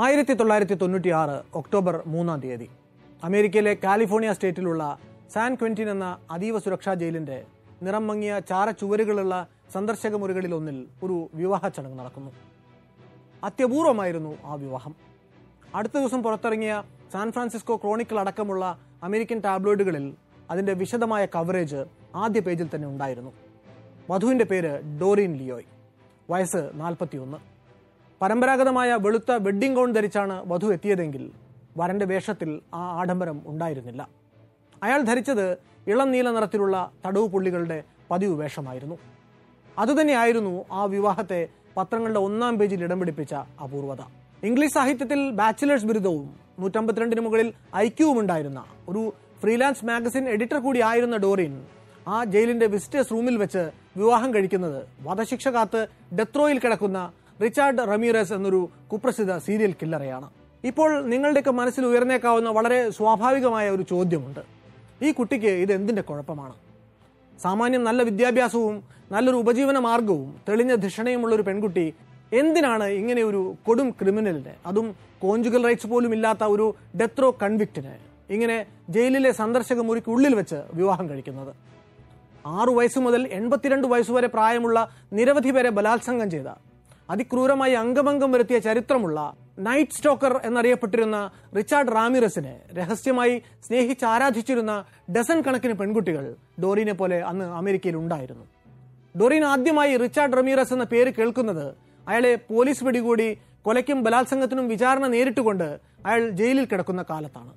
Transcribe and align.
ആയിരത്തി 0.00 0.32
തൊള്ളായിരത്തി 0.32 0.74
തൊണ്ണൂറ്റി 0.74 1.08
ആറ് 1.08 1.42
ഒക്ടോബർ 1.54 2.02
മൂന്നാം 2.06 2.40
തീയതി. 2.40 2.70
അമേരിക്കയിലെ 3.24 3.76
കാലിഫോർണിയ 3.84 4.32
സ്റ്റേറ്റിലുള്ള 4.32 4.98
സാൻ 5.32 5.54
ക്വിന്റിൻ 5.54 5.90
എന്ന 5.90 6.18
അതീവ 6.30 6.58
സുരക്ഷാ 6.58 6.94
ജയിലിന്റെ 6.94 7.44
നിറം 7.82 8.06
മങ്ങിയ 8.06 8.38
ചാര 8.48 8.70
ചുവരുകളുള്ള 8.70 9.46
സന്ദർശക 9.72 10.16
മുറികളിലൊന്നിൽ 10.16 10.86
ഒരു 11.02 11.30
വിവാഹ 11.34 11.68
ചടങ്ങ് 11.68 11.98
നടക്കുന്നു. 11.98 12.30
അത്യപൂർവമായിരുന്നു 13.44 14.38
ആ 14.44 14.54
വിവാഹം. 14.54 14.94
അടുത്ത 15.74 15.92
ദിവസം 15.98 16.22
പുറത്തിറങ്ങിയ 16.22 16.82
സാൻ 17.12 17.32
ഫ്രാൻസിസ്കോ 17.32 17.76
ക്രോണിക്കിൾ 17.76 18.20
അടക്കമുള്ള 18.20 18.78
അമേരിക്കൻ 19.02 19.40
ടാബ്ലോയിഡുകളിൽ 19.40 20.14
അതിന്റെ 20.50 20.72
വിശദമായ 20.72 21.26
കവറേജ് 21.26 21.84
ആദ്യ 22.14 22.40
പേജിൽ 22.40 22.70
തന്നെ 22.74 22.88
ഉണ്ടായിരുന്നു. 22.88 23.32
വധുവിന്റെ 24.10 24.44
പേര് 24.44 25.00
ഡോറിൻ 25.00 25.36
ലിയോയ്. 25.36 25.64
വയസ്സ് 26.30 26.70
നാൽപ്പത്തിയൊന്ന്. 26.74 27.49
പരമ്പരാഗതമായ 28.20 28.90
വെളുത്ത 29.04 29.30
വെഡ്ഡിംഗ് 29.44 29.76
ഗൗൺ 29.76 29.90
ധരിച്ചാണ് 29.96 30.34
വധു 30.50 30.66
എത്തിയതെങ്കിൽ 30.74 31.22
വരന്റെ 31.78 32.06
വേഷത്തിൽ 32.10 32.50
ആ 32.78 32.80
ആഡംബരം 33.00 33.38
ഉണ്ടായിരുന്നില്ല. 33.50 34.02
അയാൾ 34.82 35.00
ധരിച്ചത് 35.10 35.46
ഇളം 35.92 36.10
നീല 36.14 36.28
നിറത്തിലുള്ള 36.36 36.76
തടവ് 37.04 37.26
പുള്ളികളുടെ 37.34 37.78
പതിവ് 38.10 38.34
വേഷമായിരുന്നു. 38.40 38.96
അതുതന്നെയായിരുന്നു 39.78 40.54
ആ 40.78 40.82
വിവാഹത്തെ 40.94 41.40
പത്രങ്ങളുടെ 41.76 42.20
ഒന്നാം 42.28 42.54
പേജിൽ 42.58 42.80
ഇടം 42.86 42.98
പിടിപ്പിച്ച 43.00 43.34
അപൂർവത. 43.64 44.02
ഇംഗ്ലീഷ് 44.48 44.74
സാഹിത്യത്തിൽ 44.78 45.20
ബാച്ചിലേഴ്സ് 45.40 45.88
ബിരുദവും 45.90 46.28
നൂറ്റമ്പത്തിരണ്ടിന് 46.62 47.22
മുകളിൽ 47.26 47.48
ഐക്യവും 47.84 48.18
ഉണ്ടായിരുന്ന 48.22 48.60
ഒരു 48.90 49.02
ഫ്രീലാൻസ് 49.42 49.86
മാഗസിൻ 49.90 50.24
എഡിറ്റർ 50.34 50.58
കൂടി 50.66 50.80
ആയിരുന്ന 50.90 51.16
ഡോറിൻ 51.16 51.54
ആ 52.08 52.18
ജയിലിന്റെ 52.34 52.66
വിസിറ്റേഴ്സ് 52.66 53.12
റൂമിൽ 53.14 53.36
വെച്ച് 53.42 53.62
വിവാഹം 54.00 54.30
കഴിക്കുന്നത് 54.34 54.78
വധശിക്ഷ 55.06 55.48
കാത്ത് 55.48 55.80
ഡെത്രോയിൽ 56.18 56.58
കിടക്കുന്ന 56.58 56.98
റിച്ചാർഡ് 57.42 57.82
റമീറസ് 57.92 58.32
എന്നൊരു 58.36 58.60
കുപ്രസിദ്ധ 58.92 59.32
സീരിയൽ 59.46 59.72
കില്ലറയാണ്. 59.80 60.28
ഇപ്പോൾ 60.70 60.90
നിങ്ങളുടെയൊക്കെ 61.12 61.52
മനസ്സിൽ 61.60 61.84
ഉയർന്നേക്കാവുന്ന 61.90 62.50
വളരെ 62.58 62.78
സ്വാഭാവികമായ 62.96 63.66
ഒരു 63.76 63.84
ചോദ്യമുണ്ട്. 63.92 64.42
ഈ 65.06 65.10
കുട്ടിക്ക് 65.18 65.52
ഇത് 65.64 65.72
എന്തിന്റെ 65.78 66.02
കുഴപ്പമാണ്? 66.08 66.54
സാമാന്യം 67.44 67.82
നല്ല 67.88 68.00
വിദ്യാഭ്യാസവും 68.08 68.76
നല്ലൊരു 69.14 69.38
ഉപജീവന 69.44 69.78
മാർഗവും 69.88 70.28
തെളിഞ്ഞ 70.48 70.72
ധിഷണയുമുള്ള 70.84 71.32
ഒരു 71.38 71.44
പെൺകുട്ടി 71.48 71.86
എന്തിനാണ് 72.40 72.86
ഇങ്ങനെ 73.00 73.22
ഒരു 73.30 73.40
കൊടും 73.66 73.88
ക്രിമിനലിന് 74.00 74.52
അതും 74.70 74.86
കോഞ്ചുഗൽ 75.22 75.62
റൈറ്റ്സ് 75.68 75.88
പോലും 75.92 76.12
ഇല്ലാത്ത 76.16 76.42
ഒരു 76.54 76.66
ഡെത്രോ 77.00 77.28
കൺവിക്റ്റിന് 77.42 77.94
ഇങ്ങനെ 78.34 78.56
ജയിലിലെ 78.94 79.30
സന്ദർശക 79.40 79.80
മുറിക്ക് 79.88 80.10
ഉള്ളിൽ 80.14 80.34
വെച്ച് 80.40 80.58
വിവാഹം 80.78 81.06
കഴിക്കുന്നത്? 81.10 81.52
ആറു 82.56 82.72
വയസ്സ് 82.78 83.00
മുതൽ 83.06 83.22
എൺപത്തിരണ്ട് 83.38 83.86
വയസ്സുവരെ 83.92 84.28
പ്രായമുള്ള 84.34 84.78
നിരവധി 85.18 85.50
പേരെ 85.56 85.70
ബലാത്സംഗം 85.78 86.28
ചെയ്ത 86.34 86.50
അതിക്രൂരമായി 87.10 87.72
അംഗഭംഗം 87.72 88.32
വരുത്തിയ 88.32 88.58
ചരിത്രമുള്ള 88.58 89.18
നൈറ്റ് 89.66 89.96
സ്റ്റോക്കർ 89.96 90.40
എന്നറിയപ്പെട്ടിരുന്ന 90.44 91.30
റിച്ചാർഡ് 91.56 91.92
റാമിറസിനെ 91.96 92.54
രഹസ്യമായി 92.78 93.34
സ്നേഹിച്ച് 93.66 94.04
ആരാധിച്ചിരുന്ന 94.04 94.84
ഡസൺ 95.16 95.40
കണക്കിന് 95.40 95.72
പെൺകുട്ടികൾ 95.72 96.24
ഡോറിനെ 96.62 96.92
പോലെ 96.92 97.18
അന്ന് 97.30 97.44
അമേരിക്കയിൽ 97.44 97.96
ഉണ്ടായിരുന്നു. 97.96 98.44
ഡോറിൻ 99.20 99.44
ആദ്യമായി 99.44 99.96
റിച്ചാർഡ് 99.96 100.32
റമീറസ് 100.32 100.72
എന്ന 100.72 100.84
പേര് 100.84 101.12
കേൾക്കുന്നത് 101.18 101.66
അയാളെ 102.08 102.34
പോലീസ് 102.50 102.84
പിടികൂടി 102.84 103.28
കൊലയ്ക്കും 103.62 103.98
ബലാത്സംഗത്തിനും 104.04 104.68
വിചാരണ 104.68 105.06
നേരിട്ടുകൊണ്ട് 105.06 105.66
അയാൾ 106.06 106.22
ജയിലിൽ 106.40 106.64
കിടക്കുന്ന 106.64 107.02
കാലത്താണ്. 107.10 107.52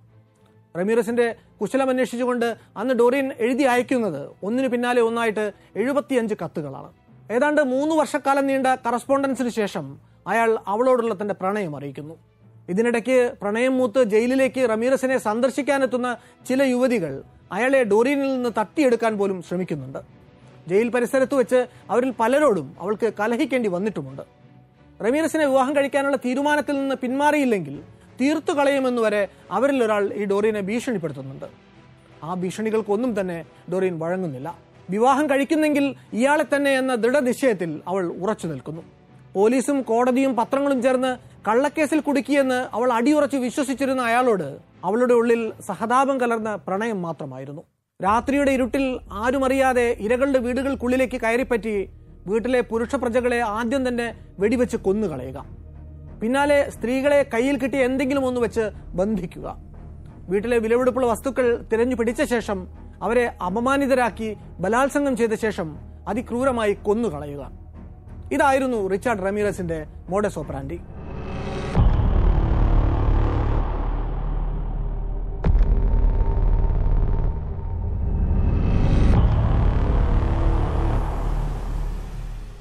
റമീറസിന്റെ 0.80 1.36
കുശലം 1.62 1.90
അന്വേഷിച്ചുകൊണ്ട് 1.90 2.48
അന്ന് 2.78 2.94
ഡോറിൻ 2.94 3.28
എഴുതി 3.40 3.64
അയക്കുന്നത് 3.64 4.22
ഒന്നിനു 4.44 4.68
പിന്നാലെ 4.68 5.02
ഒന്നായിട്ട് 5.02 5.46
എഴുപത്തിയഞ്ച് 5.76 6.36
കത്തുകളാണ്. 6.44 6.90
ഏതാണ്ട് 7.32 7.62
മൂന്ന് 7.62 7.96
വർഷക്കാലം 7.96 8.48
നീണ്ട 8.48 8.68
കറസ്പോണ്ടൻസിന് 8.68 9.50
ശേഷം 9.50 9.98
അയാൾ 10.28 10.60
അവളോടുള്ള 10.68 11.22
തന്റെ 11.22 11.34
പ്രണയം 11.34 11.76
അറിയിക്കുന്നു. 11.76 12.16
ഇതിനിടയ്ക്ക് 12.70 13.34
പ്രണയം 13.42 13.78
മൂത്ത് 13.78 14.04
ജയിലിലേക്ക് 14.04 14.70
റമീറസിനെ 14.70 15.18
സന്ദർശിക്കാനെത്തുന്ന 15.18 16.18
ചില 16.48 16.64
യുവതികൾ 16.64 17.24
അയാളെ 17.52 17.84
ഡോറിനിൽ 17.84 18.34
നിന്ന് 18.34 18.50
തട്ടിയെടുക്കാൻ 18.58 19.18
പോലും 19.18 19.44
ശ്രമിക്കുന്നുണ്ട്. 19.44 19.98
ജയിൽ 20.68 20.90
പരിസരത്ത് 20.90 21.36
വെച്ച് 21.36 21.68
അവരിൽ 21.90 22.14
പലരോടും 22.20 22.76
അവൾക്ക് 22.80 23.14
കലഹിക്കേണ്ടി 23.20 23.70
വന്നിട്ടുമുണ്ട്. 23.70 24.22
റമീറസിനെ 25.04 25.46
വിവാഹം 25.46 25.76
കഴിക്കാനുള്ള 25.76 26.18
തീരുമാനത്തിൽ 26.18 26.80
നിന്ന് 26.80 26.96
പിന്മാറിയില്ലെങ്കിൽ 26.96 27.84
തീർത്തു 28.22 28.52
കളയുമെന്ന് 28.54 29.02
വരെ 29.02 29.28
അവരിൽ 29.52 29.84
ഒരാൾ 29.84 30.14
ഈ 30.14 30.26
ഡോറിനെ 30.26 30.62
ഭീഷണിപ്പെടുത്തുന്നുണ്ട്. 30.62 31.46
ആ 32.24 32.34
ഭീഷണികൾക്കൊന്നും 32.34 33.20
തന്നെ 33.20 33.46
ഡോറിൻ 33.72 34.00
വഴങ്ങുന്നില്ല. 34.00 34.73
വിവാഹം 34.90 35.30
കഴിക്കുന്നെങ്കിൽ 35.30 35.96
ഇയാളെ 36.14 36.46
തന്നെ 36.56 36.72
എന്ന 36.72 36.96
ദൃഢനിശ്ചയത്തിൽ 36.96 37.82
അവൾ 37.88 38.06
ഉറച്ചു 38.06 38.48
നിൽക്കുന്നു. 38.48 38.82
പോലീസും 39.34 39.82
കോടതിയും 39.82 40.36
പത്രങ്ങളും 40.36 40.82
ചേർന്ന് 40.82 41.18
കള്ളക്കേസിൽ 41.48 42.00
കുടുക്കിയെന്ന് 42.00 42.76
അവൾ 42.76 42.94
അടിയുറച്ച് 42.94 43.38
വിശ്വസിച്ചിരുന്ന 43.38 44.02
അയാളോട് 44.02 44.58
അവളുടെ 44.84 45.14
ഉള്ളിൽ 45.14 45.54
സഹതാപം 45.68 46.22
കലർന്ന 46.22 46.56
പ്രണയം 46.56 47.02
മാത്രമായിരുന്നു. 47.02 47.64
രാത്രിയുടെ 48.04 48.52
ഇരുട്ടിൽ 48.52 49.00
ആരുമറിയാതെ 49.12 49.98
ഇരകളുടെ 50.00 50.40
വീടുകൾക്കുള്ളിലേക്ക് 50.40 51.22
കയറിപ്പറ്റി 51.22 51.90
വീട്ടിലെ 52.28 52.62
പുരുഷ 52.62 52.96
പ്രജകളെ 52.96 53.40
ആദ്യം 53.40 53.88
തന്നെ 53.88 54.16
വെടിവെച്ച് 54.40 54.78
കൊന്നുകളയുക. 54.78 55.46
പിന്നാലെ 56.22 56.70
സ്ത്രീകളെ 56.70 57.30
കയ്യിൽ 57.34 57.58
കിട്ടിയ 57.58 57.84
എന്തെങ്കിലും 57.84 58.26
ഒന്ന് 58.26 58.42
വെച്ച് 58.42 58.70
ബന്ധിക്കുക. 58.94 59.56
വീട്ടിലെ 60.30 60.58
വിലപിടിപ്പുള്ള 60.58 61.08
വസ്തുക്കൾ 61.08 61.66
തിരഞ്ഞു 61.74 61.96
പിടിച്ച 61.96 62.24
ശേഷം 62.24 62.68
അവരെ 63.04 63.26
അപമാനിതരാക്കി 63.46 64.30
ബലാത്സംഗം 64.60 65.18
ചെയ്ത 65.18 65.36
ശേഷം 65.46 65.70
അതിക്രൂരമായി 66.08 66.74
കൊന്നുകളയുക. 66.74 67.44
ഇതായിരുന്നു 68.32 68.88
റിച്ചാർഡ് 68.88 69.26
റമീറസിന്റെ 69.28 69.80
മോഡസ് 70.10 70.40
ഓപ്പറാൻഡി. 70.40 70.80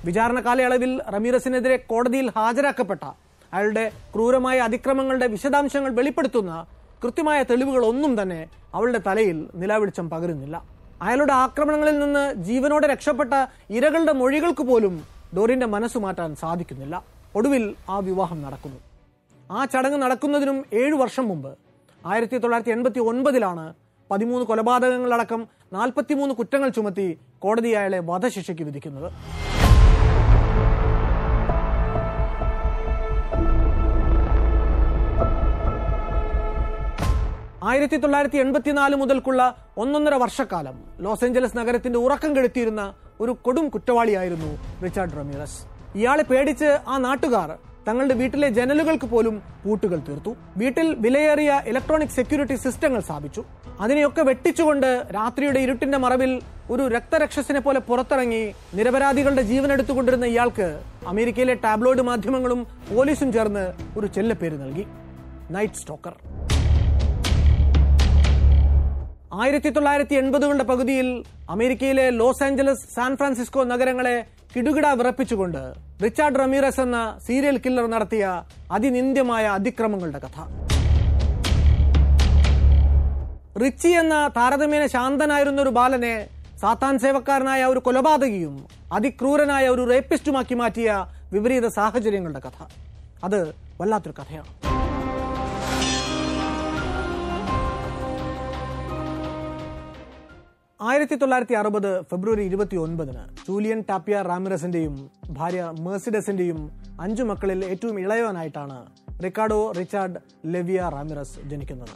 വിചാരണ 0.06 0.38
കാലയളവിൽ 0.40 0.92
റമീറസിനെതിരെ 1.14 1.76
കോടതിയിൽ 1.76 2.30
ഹാജരാക്കപ്പെട്ട 2.36 3.04
അയാളുടെ 3.52 3.84
ക്രൂരമായ 4.14 4.58
അതിക്രമങ്ങളുടെ 4.58 5.26
വിശദാംശങ്ങൾ 5.26 5.92
വെളിപ്പെടുത്തുന്ന 5.94 6.52
കൃത്യമായ 7.02 7.38
തെളിവുകളൊന്നും 7.50 8.12
തന്നെ 8.22 8.40
അവളുടെ 8.74 9.00
തലയിൽ 9.06 9.38
നിലാവെളിച്ചം 9.60 10.06
പകരുന്നില്ല. 10.10 10.56
അയാളുടെ 11.02 11.34
ആക്രമണങ്ങളിൽ 11.44 11.96
നിന്ന് 11.98 12.24
ജീവനോടെ 12.48 12.86
രക്ഷപ്പെട്ട 12.92 13.32
ഇരകളുടെ 13.76 14.12
മൊഴികൾക്ക് 14.20 14.64
പോലും 14.70 14.94
ഡോറിന്റെ 15.36 15.66
മനസ്സ് 15.74 15.98
മാറ്റാൻ 16.04 16.30
സാധിക്കുന്നില്ല. 16.42 16.94
ഒടുവിൽ 17.38 17.64
ആ 17.88 17.98
വിവാഹം 18.08 18.38
നടക്കുന്നു. 18.46 18.80
ആ 19.50 19.64
ചടങ്ങ് 19.72 19.98
നടക്കുന്നതിനും 20.02 20.58
ഏഴു 20.82 20.96
വർഷം 21.02 21.24
മുമ്പ് 21.30 21.50
ആയിരത്തി 22.12 22.36
തൊള്ളായിരത്തി 22.38 22.72
എൺപത്തി 22.76 23.00
ഒൻപതിലാണ് 23.10 23.64
പതിമൂന്ന് 24.10 24.44
കൊലപാതകങ്ങളടക്കം 24.46 25.42
നാൽപ്പത്തിമൂന്ന് 25.72 26.34
കുറ്റങ്ങൾ 26.34 26.70
ചുമത്തി 26.78 27.06
കോടതി 27.44 27.70
അയാളെ 27.80 28.00
വധശിക്ഷയ്ക്ക് 28.10 28.64
വിധിക്കുന്നത്. 28.68 29.08
ആയിരത്തി 37.70 37.96
തൊള്ളായിരത്തി 37.96 38.38
എൺപത്തിനാല് 38.42 38.96
മുതൽക്കുള്ള 39.00 39.42
ഒന്നൊന്നര 39.82 40.14
വർഷക്കാലം 40.22 40.76
ലോസ് 41.04 41.24
ഏഞ്ചലസ് 41.24 41.56
നഗരത്തിന്റെ 41.56 41.98
ഉറക്കം 41.98 42.36
കെടുത്തിയിരുന്ന 42.36 42.82
ഒരു 43.20 43.32
കൊടും 43.42 43.68
കുറ്റവാളിയായിരുന്നു 43.74 44.50
റിച്ചാർഡ് 44.84 45.16
റമീറസ്. 45.20 45.58
ഇയാളെ 45.98 46.24
പേടിച്ച് 46.30 46.70
ആ 46.88 46.96
നാട്ടുകാർ 46.98 47.50
തങ്ങളുടെ 47.88 48.14
വീട്ടിലെ 48.14 48.48
ജനലുകൾക്ക് 48.48 49.06
പോലും 49.06 49.42
പൂട്ടുകൾ 49.64 49.98
തീർത്തു. 50.08 50.32
വീട്ടിൽ 50.56 50.88
വിലയേറിയ 51.04 51.62
ഇലക്ട്രോണിക് 51.66 52.16
സെക്യൂരിറ്റി 52.18 52.56
സിസ്റ്റങ്ങൾ 52.64 53.00
സ്ഥാപിച്ചു. 53.00 53.44
അതിനെയൊക്കെ 53.80 54.22
വെട്ടിച്ചുകൊണ്ട് 54.22 54.90
രാത്രിയുടെ 55.14 55.60
ഇരുട്ടിന്റെ 55.60 55.98
മറവിൽ 55.98 56.32
ഒരു 56.70 56.88
രക്തരക്ഷസിനെ 56.88 57.60
പോലെ 57.60 57.80
പുറത്തിറങ്ങി 57.80 58.42
നിരപരാധികളുടെ 58.74 59.42
ജീവൻ 59.42 59.72
എടുത്തുകൊണ്ടിരുന്ന 59.72 60.26
ഇയാൾക്ക് 60.34 60.68
അമേരിക്കയിലെ 61.06 61.54
ടാബ്ലോയിഡ് 61.54 62.02
മാധ്യമങ്ങളും 62.10 62.66
പോലീസും 62.90 63.32
ചേർന്ന് 63.32 63.64
ഒരു 63.98 64.06
ചെല്ലപ്പേര് 64.06 64.58
നൽകി. 64.62 64.86
Night 65.50 65.74
stalker. 65.74 66.14
ആയിരത്തി 69.32 69.70
തൊള്ളായിരത്തി 69.74 70.14
എൺപതുകളുടെ 70.20 70.64
പകുതിയിൽ 70.70 71.06
അമേരിക്കയിലെ 71.54 72.04
ലോസ് 72.18 72.42
ആഞ്ചലസ് 72.46 72.86
സാൻ 72.94 73.12
ഫ്രാൻസിസ്കോ 73.18 73.62
നഗരങ്ങളെ 73.70 74.16
കിടുകിട 74.54 74.86
വിറപ്പിച്ചുകൊണ്ട് 74.98 75.60
റിച്ചാർഡ് 76.04 76.40
റമീറസ് 76.42 76.80
എന്ന 76.84 76.98
സീരിയൽ 77.26 77.56
കില്ലർ 77.64 77.86
നടത്തിയ 77.94 78.24
അതിനിന്ദ്യമായ 78.76 79.44
അതിക്രമങ്ങളുടെ 79.58 80.20
കഥ. 80.24 80.36
റിച്ചി 83.62 83.90
എന്ന 84.02 84.14
താരതമ്യേന 84.36 84.84
ശാന്തനായിരുന്ന 84.94 85.60
ഒരു 85.62 85.72
ബാലനെ 85.78 86.14
സാത്താൻ 86.62 86.94
സേവക്കാരനായ 87.04 87.62
ഒരു 87.72 87.80
കൊലപാതകിയും 87.86 88.54
അതിക്രൂരനായ 88.98 89.64
ഒരു 89.74 89.84
റേപ്പിസ്റ്റുമാക്കി 89.92 90.56
മാറ്റിയ 90.62 90.90
വിപരീത 91.32 91.66
സാഹചര്യങ്ങളുടെ 91.78 92.42
കഥ. 92.46 92.58
അത് 93.24 93.40
വല്ലാത്തൊരു 93.80 94.14
കഥയാണ്. 94.20 94.52
ആയിരത്തി 100.88 101.14
തൊള്ളായിരത്തി 101.14 101.54
അറുപത് 101.54 101.90
ഫെബ്രുവരി 102.10 102.42
ഇരുപത്തി 102.48 102.76
ഒൻപതിന് 102.76 103.20
ജൂലിയൻ 103.48 103.80
ടാപ്പിയ 103.90 104.16
റാമിറസിന്റെയും 104.28 104.94
ഭാര്യ 105.38 105.62
മേഴ്സിഡസിന്റെയും 105.80 106.60
അഞ്ചു 107.00 107.22
മക്കളിൽ 107.22 107.60
ഏറ്റവും 107.64 107.96
ഇളയവനായിട്ടാണ് 108.00 108.78
റിക്കാർഡോ 109.24 109.58
റിച്ചാർഡ് 109.78 110.20
ലെവിയ 110.54 110.88
റാമിറസ് 110.94 111.36
ജനിക്കുന്നത്. 111.50 111.94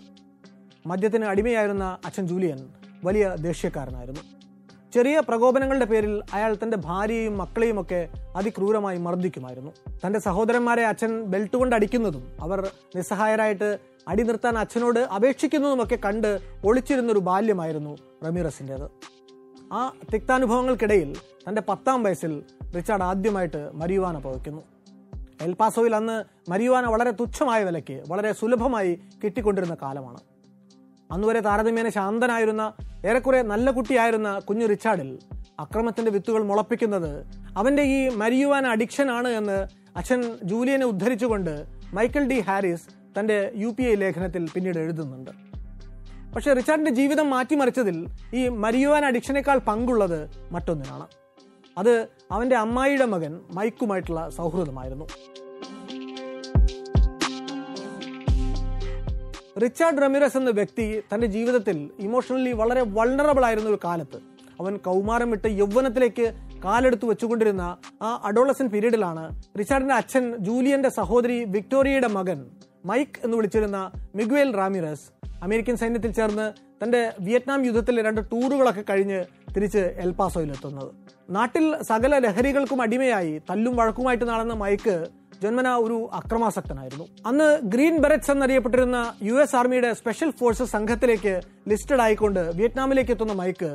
മദ്യത്തിന് 0.86 1.26
അടിമയായിരുന്ന 1.32 1.98
അച്ഛൻ 2.04 2.28
ജൂലിയൻ 2.28 2.60
വലിയ 3.04 3.34
ദേഷ്യക്കാരനായിരുന്നു. 3.46 4.22
ചെറിയ 4.94 5.16
പ്രകോപനങ്ങളുടെ 5.28 5.84
പേരിൽ 5.84 6.14
അയാൾ 6.36 6.52
തന്റെ 6.62 6.76
ഭാര്യയും 6.88 7.34
മക്കളെയും 7.38 7.80
ഒക്കെ 7.80 8.00
അതിക്രൂരമായി 8.36 8.98
മർദ്ദിക്കുമായിരുന്നു. 9.06 9.72
തന്റെ 10.04 10.18
സഹോദരന്മാരെ 10.28 10.84
അച്ഛൻ 10.92 11.12
ബെൽറ്റ് 11.32 11.56
കൊണ്ട് 11.56 11.76
അടിക്കുന്നതും 11.76 12.24
അവർ 12.46 12.60
നിസ്സഹായരായിട്ട് 12.96 13.70
അടി 14.08 14.22
നിർത്താൻ 14.22 14.58
അച്ഛനോട് 14.58 15.00
അപേക്ഷിക്കുന്നതുമൊക്കെ 15.00 15.96
കണ്ട് 15.96 16.40
ഒളിച്ചിരുന്നൊരു 16.64 17.18
ബാല്യമായിരുന്നു 17.18 17.96
റമീറസിന്റെത് 18.26 18.86
ആ 19.72 19.92
തിക്താനുഭവങ്ങൾക്കിടയിൽ 20.12 21.16
തന്റെ 21.48 21.60
പത്താം 21.60 22.02
വയസ്സിൽ 22.02 22.44
റിച്ചാർഡ് 22.76 23.02
ആദ്യമായിട്ട് 23.02 23.70
മരിയുവാന 23.74 24.18
പുകയ്ക്കുന്നു 24.18 24.62
എൽപാസോയിൽ 25.42 25.96
അന്ന് 25.96 26.24
മരിയുവാന 26.50 26.86
വളരെ 26.86 27.10
തുച്ഛമായ 27.10 27.64
വിലയ്ക്ക് 27.64 28.02
വളരെ 28.08 28.32
സുലഭമായി 28.32 29.00
കിട്ടിക്കൊണ്ടിരുന്ന 29.24 29.76
കാലമാണ്. 29.82 30.20
അന്നുവരെ 31.10 31.40
താരതമ്യേന 31.40 31.88
ശാന്തനായിരുന്ന 31.88 32.72
ഏറെക്കുറെ 33.04 33.42
നല്ല 33.42 33.70
കുട്ടിയായിരുന്ന 33.70 34.38
കുഞ്ഞു 34.38 34.66
റിച്ചാർഡിൽ 34.66 35.18
അക്രമത്തിന്റെ 35.58 36.10
വിത്തുകൾ 36.10 36.42
മുളപ്പിക്കുന്നത് 36.42 37.12
അവന്റെ 37.56 37.82
ഈ 37.82 38.08
മരിയുവാൻ 38.16 38.66
അഡിക്ഷൻ 38.66 39.10
ആണ് 39.10 39.28
എന്ന് 39.28 39.58
അച്ഛൻ 39.96 40.38
ജൂലിയനെ 40.42 40.86
ഉദ്ധരിച്ചുകൊണ്ട് 40.86 41.52
മൈക്കൽ 41.92 42.28
ഡി 42.28 42.40
ഹാരിസ് 42.40 42.88
തന്റെ 43.18 43.52
യു 43.56 43.68
പി 43.78 43.82
ഐ 43.82 43.94
ലേഖനത്തിൽ 43.94 44.48
പിന്നീട് 44.54 44.78
എഴുതുന്നുണ്ട്. 44.78 45.30
പക്ഷേ 46.34 46.52
റിച്ചാർഡിന്റെ 46.52 46.90
ജീവിതം 46.90 47.30
മാറ്റിമറിച്ചതിൽ 47.30 48.06
ഈ 48.34 48.48
മരിയുവാൻ 48.48 49.04
അഡിക്ഷനേക്കാൾ 49.04 49.58
പങ്കുള്ളത് 49.58 50.30
മറ്റൊന്നിനാണ്. 50.52 51.06
അത് 51.78 52.08
അവന്റെ 52.30 52.56
അമ്മായിയുടെ 52.56 53.04
മകൻ 53.04 53.40
മൈക്കുമായിട്ടുള്ള 53.50 54.28
സൗഹൃദമായിരുന്നു. 54.28 55.06
റിച്ചാർഡ് 59.62 60.02
റമിറസ് 60.02 60.36
എന്ന 60.36 60.50
വ്യക്തി 60.50 61.02
തന്റെ 61.14 61.26
ജീവിതത്തിൽ 61.26 61.90
ഇമോഷണലി 61.98 62.52
വളരെ 62.52 62.82
വൾണറബിൾ 62.82 63.44
ആയിരുന്ന 63.44 63.68
ഒരു 63.68 63.78
കാലത്ത് 63.84 64.18
അവൻ 64.60 64.76
കൗമാരം 64.76 65.30
വിട്ട് 65.30 65.48
യൗവനത്തിലേക്ക് 65.48 66.26
കാലെടുത്ത് 66.64 67.06
വെച്ചുകൊണ്ടിരുന്ന 67.06 67.76
ആ 68.02 68.20
അഡോളസൻ 68.24 68.68
പീരീഡിലാണ് 68.68 69.24
റിച്ചാർഡിന്റെ 69.58 69.94
അച്ഛൻ 69.94 70.36
ജൂലിയന്റെ 70.38 70.88
സഹോദരി 70.88 71.44
വിക്ടോറിയയുടെ 71.44 72.06
മകൻ 72.08 72.38
മൈക്ക് 72.88 73.20
എന്ന് 73.24 73.36
വിളിച്ചിരുന്ന 73.36 73.78
മിഗ്വേൽ 74.14 74.50
റാമിറസ് 74.60 75.06
അമേരിക്കൻ 75.42 75.76
സൈന്യത്തിൽ 75.76 76.12
ചേർന്ന് 76.18 76.46
തന്റെ 76.82 77.00
വിയറ്റ്നാം 77.26 77.60
യുദ്ധത്തിലെ 77.66 78.02
രണ്ട് 78.02 78.20
ടൂറുകളൊക്കെ 78.32 78.84
കഴിഞ്ഞ് 78.90 79.20
തിരിച്ച് 79.54 79.82
എൽപാസോയിലെത്തുന്നത് 80.04 80.90
നാട്ടിൽ 81.30 81.64
സകല 81.82 82.18
ലഹരികൾക്കും 82.18 82.80
അടിമയായി 82.82 83.32
തല്ലും 83.50 83.76
വഴക്കുമായിട്ട് 83.76 84.24
നടന്ന 84.24 84.54
മൈക്ക് 84.54 84.96
ജന്മന 85.42 85.68
ഒരു 85.84 85.96
അക്രമാസക്തനായിരുന്നു. 86.18 87.06
അന്ന് 87.26 87.48
ഗ്രീൻ 87.72 87.94
ബെററ്റ്സ് 88.02 88.30
എന്നറിയപ്പെട്ടിരുന്ന 88.30 88.98
യു 89.22 89.34
എസ് 89.42 89.56
ആർമിയുടെ 89.56 89.90
സ്പെഷ്യൽ 89.94 90.30
ഫോഴ്സസ് 90.38 90.72
സംഘത്തിലേക്ക് 90.72 91.34
ലിസ്റ്റഡ് 91.72 92.02
ആയിക്കൊണ്ട് 92.04 92.42
വിയറ്റ്നാമിലേക്ക് 92.58 93.12
എത്തുന്ന 93.14 93.34
മൈക്ക് 93.42 93.70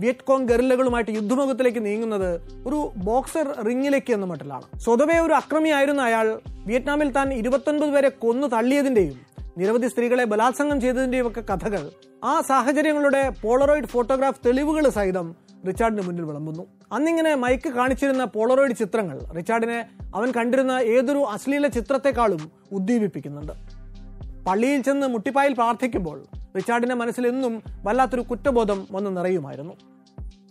വിയറ്റ്കോങ് 0.00 0.48
ഗറില്ലകളുമായിട്ട് 0.48 1.10
യുദ്ധമുഖത്തിലേക്ക് 1.10 1.86
നീങ്ങുന്നത് 1.86 2.30
ഒരു 2.66 2.78
ബോക്സർ 2.96 3.46
റിങ്ങിലേക്ക് 3.68 4.12
എന്ന 4.12 4.26
മട്ടിലാണ്. 4.26 4.66
സ്വതവേ 4.78 5.18
ഒരു 5.18 5.32
അക്രമിയായിരുന്ന 5.32 6.02
അയാൾ 6.02 6.40
വിയറ്റ്നാമിൽ 6.66 7.12
താൻ 7.12 7.34
ഇരുപത്തൊൻപത് 7.34 7.90
പേരെ 7.90 8.08
കൊന്നു 8.08 8.46
തള്ളിയതിന്റെയും 8.46 9.18
നിരവധി 9.58 9.88
സ്ത്രീകളെ 9.88 10.24
ബലാത്സംഗം 10.24 10.80
ചെയ്തതിന്റെയും 10.80 11.26
ഒക്കെ 11.28 11.40
കഥകൾ 11.40 11.84
ആ 12.24 12.40
സാഹചര്യങ്ങളുടെ 12.40 13.22
പോളറോയിഡ് 13.42 13.86
ഫോട്ടോഗ്രാഫ് 13.86 14.40
തെളിവുകൾ 14.46 14.88
സഹിതം 14.88 15.36
റിച്ചാർഡിന് 15.66 16.02
മുന്നിൽ 16.06 16.24
വിളമ്പുന്നു. 16.24 16.66
അന്നിങ്ങനെ 16.92 17.34
മൈക്ക് 17.34 17.68
കാണിച്ചിരുന്ന 17.68 18.24
പോളറോയിഡ് 18.24 18.76
ചിത്രങ്ങൾ 18.76 19.18
റിച്ചാർഡിനെ 19.36 19.80
അവൻ 20.14 20.32
കണ്ടിരുന്ന 20.36 20.72
ഏതൊരു 20.72 21.18
അശ്ലീല 21.18 21.66
ചിത്രത്തെക്കാളും 21.66 22.50
ഉദ്ദീപിപ്പിക്കുന്നുണ്ട്. 22.72 23.52
പള്ളിയിൽ 24.46 24.82
ചെന്ന് 24.82 25.06
മുട്ടിപ്പായിൽ 25.06 25.54
പ്രാർത്ഥിക്കുമ്പോൾ 25.54 26.18
റിച്ചാർഡിന്റെ 26.56 26.94
മനസ്സിൽ 26.94 27.26
എന്നും 27.26 27.62
വല്ലാത്തൊരു 27.82 28.22
കുറ്റബോധം 28.22 28.88
വന്നു 28.92 29.10
നിറയുമായിരുന്നു. 29.10 29.74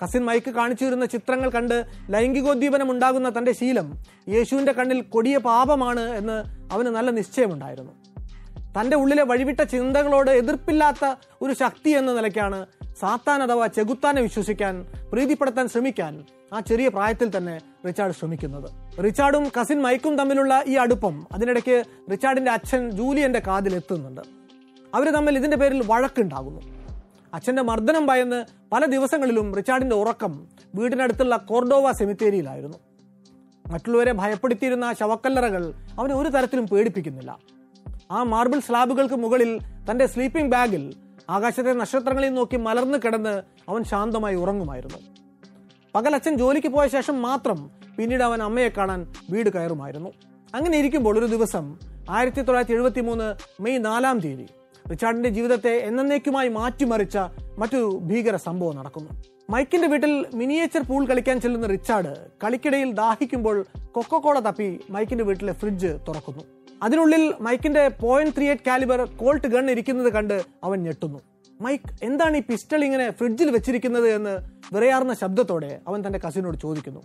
കസിൻ 0.04 0.26
മൈക്ക് 0.26 0.52
കാണിച്ചിരുന്ന 0.52 1.06
ചിത്രങ്ങൾ 1.06 1.50
കണ്ട് 1.50 1.86
ലൈംഗികോദ്ദീപനം 2.10 2.92
ഉണ്ടാകുന്ന 2.92 3.38
തന്റെ 3.38 3.52
ശീലം 3.52 4.04
യേശുവിന്റെ 4.30 4.72
കണ്ണിൽ 4.72 5.02
കൊടിയ 5.02 5.38
പാപമാണ് 5.38 6.00
എന്ന് 6.00 6.44
അവന് 6.74 6.88
നല്ല 6.88 7.10
നിശ്ചയമുണ്ടായിരുന്നു. 7.10 7.92
തന്റെ 8.80 8.98
ഉള്ളിലെ 8.98 9.24
വഴിവിട്ട 9.24 9.62
ചിന്തകളോട് 9.64 10.32
എതിർപ്പില്ലാത്ത 10.32 11.16
ഒരു 11.42 11.54
ശക്തി 11.54 11.90
എന്ന 11.90 12.14
നിലയ്ക്കാണ് 12.14 12.66
സാത്താൻ 13.00 13.44
അഥവാ 13.44 13.68
ചെകുത്താനെ 13.68 14.22
വിശ്വസിക്കാൻ 14.22 14.86
പ്രീതിപ്പെടുത്താൻ 15.14 15.68
ശ്രമിക്കാൻ 15.68 16.24
ആ 16.54 16.60
ചെറിയ 16.60 16.88
പ്രായത്തിൽ 16.88 17.38
തന്നെ 17.38 17.62
റിച്ചാർഡ് 17.88 18.14
ശ്രമിക്കുന്നത്. 18.14 19.00
റിച്ചാർഡും 19.04 19.52
കസിൻ 19.62 19.82
മൈക്കും 19.82 20.18
തമ്മിലുള്ള 20.18 20.64
ഈ 20.68 20.74
അടുപ്പം 20.74 21.28
അതിനിടയ്ക്ക് 21.32 21.84
റിച്ചാർഡിന്റെ 22.12 22.52
അച്ഛൻ 22.52 22.92
ജൂലിയന്റെ 22.92 23.42
കാതിൽ 23.48 23.76
എത്തുന്നുണ്ട്. 23.76 24.39
അവർ 24.96 25.10
തമ്മിൽ 25.10 25.38
ഇതിന്റെ 25.38 25.58
പേരിൽ 25.58 25.84
വഴക്കുണ്ടാകുന്നു. 25.86 26.62
അച്ഛന്റെ 27.34 27.62
മർദ്ദനം 27.62 28.08
ഭയന്ന് 28.08 28.46
പല 28.72 28.86
ദിവസങ്ങളിലും 28.86 29.56
റിച്ചാർഡിന്റെ 29.56 29.96
ഉറക്കം 29.96 30.48
വീടിനടുത്തുള്ള 30.76 31.36
കോർഡോവ 31.38 31.92
സെമിത്തേരിയിലായിരുന്നു. 31.92 32.78
മറ്റുള്ളവരെ 33.68 34.14
ഭയപ്പെടുത്തിയിരുന്ന 34.14 34.94
ശവക്കല്ലറകൾ 34.94 35.74
അവനെ 36.00 36.16
ഒരു 36.16 36.30
തരത്തിലും 36.30 36.68
പേടിപ്പിക്കുന്നില്ല. 36.68 37.40
ആ 38.12 38.24
മാർബിൾ 38.24 38.60
സ്ലാബുകൾക്ക് 38.60 39.16
മുകളിൽ 39.16 39.60
തന്റെ 39.92 40.06
സ്ലീപ്പിംഗ് 40.06 40.52
ബാഗിൽ 40.52 40.94
ആകാശത്തെ 41.30 41.74
നക്ഷത്രങ്ങളിൽ 41.74 42.34
നോക്കി 42.34 42.58
മലർന്നു 42.58 42.98
കിടന്ന് 42.98 43.42
അവൻ 43.70 43.84
ശാന്തമായി 43.84 44.36
ഉറങ്ങുമായിരുന്നു. 44.36 44.98
പകൽ 45.96 46.16
അച്ഛൻ 46.16 46.38
ജോലിക്ക് 46.38 46.68
പോയ 46.68 46.88
ശേഷം 46.88 47.22
മാത്രം 47.22 47.72
പിന്നീട് 47.98 48.24
അവൻ 48.24 48.44
അമ്മയെ 48.44 48.68
കാണാൻ 48.68 49.14
വീട് 49.30 49.50
കയറുമായിരുന്നു. 49.50 50.10
അങ്ങനെ 50.56 50.78
ഇരിക്കുമ്പോൾ 50.78 51.20
ഒരു 51.20 51.26
ദിവസം 51.26 51.78
ആയിരത്തി 52.10 52.42
തൊള്ളായിരത്തി 52.42 53.02
മെയ് 53.60 53.86
നാലാം 53.86 54.20
തീയതി 54.20 54.48
റിച്ചാർഡിന്റെ 54.90 55.30
ജീവിതത്തെ 55.30 55.70
എന്നേക്കുമായി 55.70 56.50
മാറ്റിമറിച്ച 56.50 57.18
മറ്റൊരു 57.58 58.00
ഭീകര 58.04 58.36
സംഭവം 58.36 58.76
നടക്കുന്നു. 58.76 59.10
മൈക്കിന്റെ 59.50 59.88
വീട്ടിൽ 59.88 60.26
മിനിയേച്ചർ 60.34 60.82
പൂൾ 60.82 61.06
കളിക്കാൻ 61.06 61.42
ചെല്ലുന്ന 61.42 61.68
റിച്ചാർഡ് 61.68 62.28
കളിക്കിടയിൽ 62.44 62.92
ദാഹിക്കുമ്പോൾ 62.92 63.66
കൊക്കോകോള 63.92 64.40
തപ്പി 64.40 64.80
മൈക്കിന്റെ 64.90 65.24
വീട്ടിലെ 65.24 65.54
ഫ്രിഡ്ജ് 65.54 65.88
തുറക്കുന്നു. 66.08 66.44
അതിനുള്ളിൽ 66.84 67.34
മൈക്കിന്റെ 67.42 67.88
point 67.88 68.36
three 68.36 68.48
eight 68.48 68.64
calibre 68.68 69.02
Colt 69.02 69.48
gun 69.48 69.72
ഇരിക്കുന്നത് 69.72 70.14
കണ്ട് 70.14 70.44
അവൻ 70.64 70.84
ഞെട്ടുന്നു. 70.84 71.20
മൈക്ക് 71.62 71.84
എന്താണ് 72.04 72.38
ഈ 72.38 72.42
പിസ്റ്റൾ 72.42 72.84
ഇങ്ങനെ 72.84 73.10
ഫ്രിഡ്ജിൽ 73.12 73.52
വെച്ചിരിക്കുന്നത് 73.52 74.10
എന്ന് 74.10 74.38
വിറയാർന്ന 74.74 75.14
ശബ്ദത്തോടെ 75.14 75.80
അവൻ 75.88 76.08
തന്റെ 76.08 76.20
കസിനോട് 76.20 76.58
ചോദിക്കുന്നു. 76.58 77.02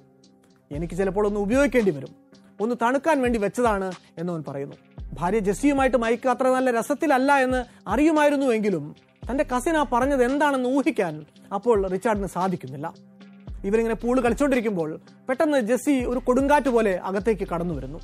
എനിക്ക് 0.72 0.94
ചിലപ്പോൾ 0.94 1.26
ഒന്ന് 1.26 1.40
ഉപയോഗിക്കേണ്ടി 1.40 1.90
വരും. 1.90 2.23
ഒന്ന് 2.60 2.74
തണുക്കാൻ 2.82 3.22
വേണ്ടി 3.22 3.38
വെച്ചതാണ് 3.38 3.92
എന്നവൻ 4.18 4.44
പറയുന്നു. 4.48 4.76
ഭാര്യ 5.12 5.38
ജെസ്സിയുമായിട്ട് 5.38 5.96
മൈക്ക് 5.96 6.28
അത്ര 6.28 6.48
നല്ല 6.48 6.70
രസത്തിലല്ല 6.70 7.32
എന്ന് 7.38 7.64
അറിയുമായിരുന്നുവെങ്കിലും 7.88 8.96
തന്റെ 9.30 9.44
കസിൻ 9.52 9.76
ആ 9.76 9.86
പറഞ്ഞത് 9.92 10.24
എന്താണെന്ന് 10.24 10.68
ഊഹിക്കാൻ 10.68 11.26
അപ്പോൾ 11.54 11.88
റിച്ചാർഡിന് 11.88 12.26
സാധിക്കുന്നില്ല. 12.26 12.94
ഇവരിങ്ങനെ 13.64 13.94
പൂൾ 13.94 14.20
കളിച്ചുകൊണ്ടിരിക്കുമ്പോൾ 14.20 15.00
പെട്ടെന്ന് 15.28 15.60
ജെസ്സി 15.60 16.04
ഒരു 16.04 16.18
കൊടുങ്കാറ്റ് 16.18 16.68
പോലെ 16.68 17.00
അകത്തേക്ക് 17.04 17.48
കടന്നു 17.52 17.74
വരുന്നു. 17.74 18.00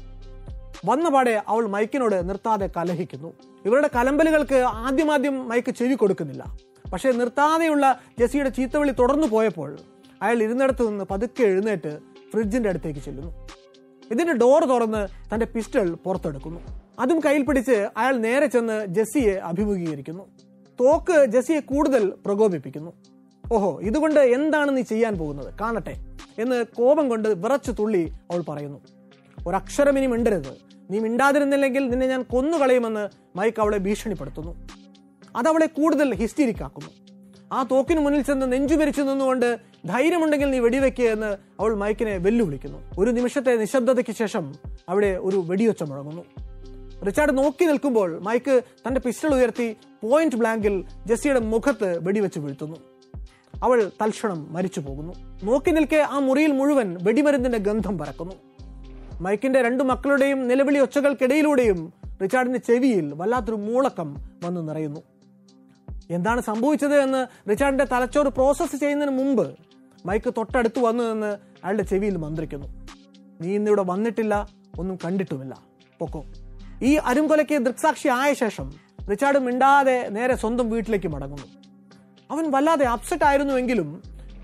വന്ന 0.86 1.08
പാടെ 1.08 1.42
അവൾ 1.48 1.66
മൈക്കിനോട് 1.66 2.28
നിർത്താതെ 2.28 2.70
കലഹിക്കുന്നു. 2.76 3.32
ഇവരുടെ 3.66 3.90
കലമ്പലുകൾക്ക് 3.96 4.54
ആദ്യമാദ്യം 4.54 5.48
മൈക്ക് 5.48 5.70
ചെവി 5.70 5.94
കൊടുക്കുന്നില്ല. 5.94 6.44
പക്ഷേ 6.92 7.10
നിർത്താതെയുള്ള 7.12 8.00
ജെസ്സിയുടെ 8.18 8.48
ചീത്തവിളി 8.48 8.92
തുടർന്നു 8.92 9.26
പോയപ്പോൾ 9.26 9.78
അയാൾ 10.22 10.42
ഇരുന്നിടത്ത് 10.42 10.88
നിന്ന് 10.88 11.04
പതുക്കെ 11.04 11.42
എഴുന്നേറ്റ് 11.42 11.98
ഫ്രിഡ്ജിന്റെ 12.32 12.68
അടുത്തേക്ക് 12.68 13.00
ചെല്ലുന്നു. 13.00 13.32
ഇതിന്റെ 14.10 14.32
ഡോർ 14.32 14.64
തുറന്ന് 14.64 15.08
തന്റെ 15.34 15.46
പിസ്റ്റൾ 15.46 15.94
പുറത്തെടുക്കുന്നു. 15.94 16.60
അതും 16.98 17.20
കയ്യിൽ 17.20 17.42
പിടിച്ച് 17.42 17.88
അയാൾ 17.96 18.16
നേരെ 18.16 18.46
ചെന്ന് 18.46 18.86
ജെസ്സിയെ 18.86 19.32
അഭിമുഖീകരിക്കുന്നു. 19.32 20.24
തോക്ക് 20.80 21.24
ജെസ്സിയെ 21.24 21.60
കൂടുതൽ 21.60 22.12
പ്രകോപിപ്പിക്കുന്നു. 22.26 22.92
ഓഹോ 23.52 23.80
ഇതുകൊണ്ട് 23.80 24.20
എന്താണ് 24.20 24.76
നീ 24.76 24.82
ചെയ്യാൻ 24.82 25.18
പോകുന്നത്? 25.18 25.54
കാണട്ടെ 25.60 25.94
എന്ന് 26.38 26.64
കോപം 26.64 27.08
കൊണ്ട് 27.08 27.28
വിറച്ചു 27.28 27.72
തുള്ളി 27.72 28.12
അവൾ 28.30 28.40
പറയുന്നു. 28.48 28.78
ഒരക്ഷരം 29.46 29.98
ഇനി 29.98 30.06
മിണ്ടരുത്. 30.06 30.58
നീ 30.90 30.98
മിണ്ടാതിരുന്നില്ലെങ്കിൽ 30.98 31.88
നിന്നെ 31.88 32.06
ഞാൻ 32.06 32.22
കൊന്നുകളയുമെന്ന് 32.22 33.08
മൈക്ക് 33.38 33.60
അവളെ 33.60 33.78
ഭീഷണിപ്പെടുത്തുന്നു. 33.78 34.68
അതവളെ 35.36 35.66
കൂടുതൽ 35.66 36.14
ഹിസ്റ്റീരിക്കാക്കുന്നു 36.14 37.09
ആ 37.52 37.62
തോക്കിന് 37.62 38.00
മുന്നിൽ 38.00 38.22
ചെന്ന് 38.22 38.52
നെഞ്ചുപരിച്ചു 38.52 39.02
നിന്നുകൊണ്ട് 39.02 39.58
ധൈര്യമുണ്ടെങ്കിൽ 39.86 40.50
നീ 40.50 40.58
വെടിവെക്കുക 40.58 41.04
എന്ന് 41.04 41.26
അവൾ 41.60 41.74
മൈക്കിനെ 41.74 42.16
വെല്ലുവിളിക്കുന്നു. 42.16 42.78
ഒരു 42.98 43.10
നിമിഷത്തെ 43.10 43.56
നിശബ്ദതയ്ക്ക് 43.56 44.10
ശേഷം 44.10 44.54
അവിടെ 44.88 45.18
ഒരു 45.20 45.44
വെടിയൊച്ച 45.46 45.82
മുഴങ്ങുന്നു. 45.82 46.24
റിച്ചാർഡ് 47.04 47.38
നോക്കി 47.38 47.64
നിൽക്കുമ്പോൾ 47.64 48.22
മൈക്ക് 48.22 48.62
തന്റെ 48.86 49.00
പിസ്റ്റൾ 49.00 49.34
ഉയർത്തി 49.34 49.76
പോയിന്റ് 50.02 50.36
ബ്ലാങ്കിൽ 50.36 50.84
ജെസ്സിയുടെ 51.06 51.40
മുഖത്ത് 51.40 52.04
വെടിവെച്ച് 52.06 52.38
വീഴ്ത്തുന്നു. 52.38 52.76
അവൾ 53.62 53.90
തൽക്ഷണം 54.02 54.52
മരിച്ചു 54.52 54.80
പോകുന്നു. 54.80 55.12
നോക്കി 55.44 55.70
നിൽക്കെ 55.70 55.96
ആ 55.96 56.18
മുറിയിൽ 56.18 56.52
മുഴുവൻ 56.52 56.98
വെടിമരുന്നിന്റെ 57.02 57.58
ഗന്ധം 57.58 57.98
പറക്കുന്നു. 57.98 58.34
മൈക്കിന്റെ 59.20 59.62
രണ്ടു 59.62 59.84
മക്കളുടെയും 59.84 60.48
നിലവിളി 60.48 60.78
ഒച്ചകൾക്കിടയിലൂടെയും 60.78 61.92
റിച്ചാർഡിന്റെ 62.22 62.58
ചെവിയിൽ 62.58 63.14
വല്ലാത്തൊരു 63.14 63.56
മൂളക്കം 63.56 64.16
വന്നു 64.44 64.60
നിറയുന്നു. 64.60 65.00
എന്താണ് 66.10 66.40
സംഭവിച്ചത് 66.40 66.94
എന്ന് 66.94 67.50
റിച്ചാർഡിന്റെ 67.50 67.84
തലച്ചോറ് 67.84 68.26
പ്രോസസ്സ് 68.26 68.76
ചെയ്യുന്നതിന് 68.76 69.18
മുമ്പ് 69.18 69.58
മൈക്ക് 70.06 70.34
തൊട്ടടുത്ത് 70.36 70.78
വന്നു 70.78 71.04
എന്ന് 71.04 71.26
അയാളുടെ 71.26 71.82
ചെവിയിൽ 71.82 72.16
മന്ത്രിക്കുന്നു. 72.16 72.86
നീ 73.40 73.54
ഇന്നിവിടെ 73.54 73.82
വന്നിട്ടില്ല 73.82 74.48
ഒന്നും 74.78 74.98
കണ്ടിട്ടുമില്ല. 75.04 75.60
പൊക്കോ. 75.98 76.26
ഈ 76.82 76.94
അരുംകൊലയ്ക്ക് 76.94 77.58
ദൃക്സാക്ഷി 77.58 78.08
ആയ 78.08 78.34
ശേഷം 78.34 78.72
റിച്ചാർഡ് 79.10 79.38
മിണ്ടാതെ 79.38 80.08
നേരെ 80.08 80.36
സ്വന്തം 80.36 80.70
വീട്ടിലേക്ക് 80.70 81.06
മടങ്ങുന്നു. 81.06 81.46
അവൻ 82.30 82.50
വല്ലാതെ 82.50 82.86
അപ്സെറ്റ് 82.86 83.24
ആയിരുന്നുവെങ്കിലും 83.24 84.02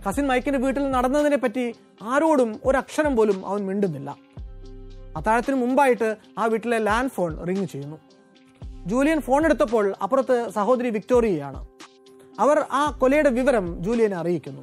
കസിൻ 0.09 0.27
മൈക്കിന്റെ 0.27 0.59
വീട്ടിൽ 0.59 0.91
നടന്നതിനെ 0.91 1.37
പറ്റി 1.37 1.75
ആരോടും 2.03 2.61
ഒരക്ഷരം 2.65 3.17
പോലും 3.17 3.47
അവൻ 3.47 3.67
മിണ്ടുന്നില്ല. 3.67 4.17
അത്താഴത്തിന് 5.17 5.57
മുമ്പായിട്ട് 5.57 6.17
ആ 6.39 6.47
വീട്ടിലെ 6.47 6.79
ലാൻഡ് 6.79 7.11
ഫോൺ 7.11 7.47
റിങ് 7.47 7.67
ചെയ്യുന്നു. 7.67 7.97
ജൂലിയൻ 8.87 9.21
ഫോൺ 9.21 9.45
എടുത്തപ്പോൾ 9.45 9.95
അപ്പുറത്ത് 10.03 10.51
സഹോദരി 10.55 10.91
വിക്ടോറിയയാണ്. 10.91 11.67
അവർ 12.41 12.65
ആ 12.73 12.91
കൊലയുടെ 12.91 13.31
വിവരം 13.31 13.83
ജൂലിയനെ 13.83 14.17
അറിയിക്കുന്നു. 14.17 14.63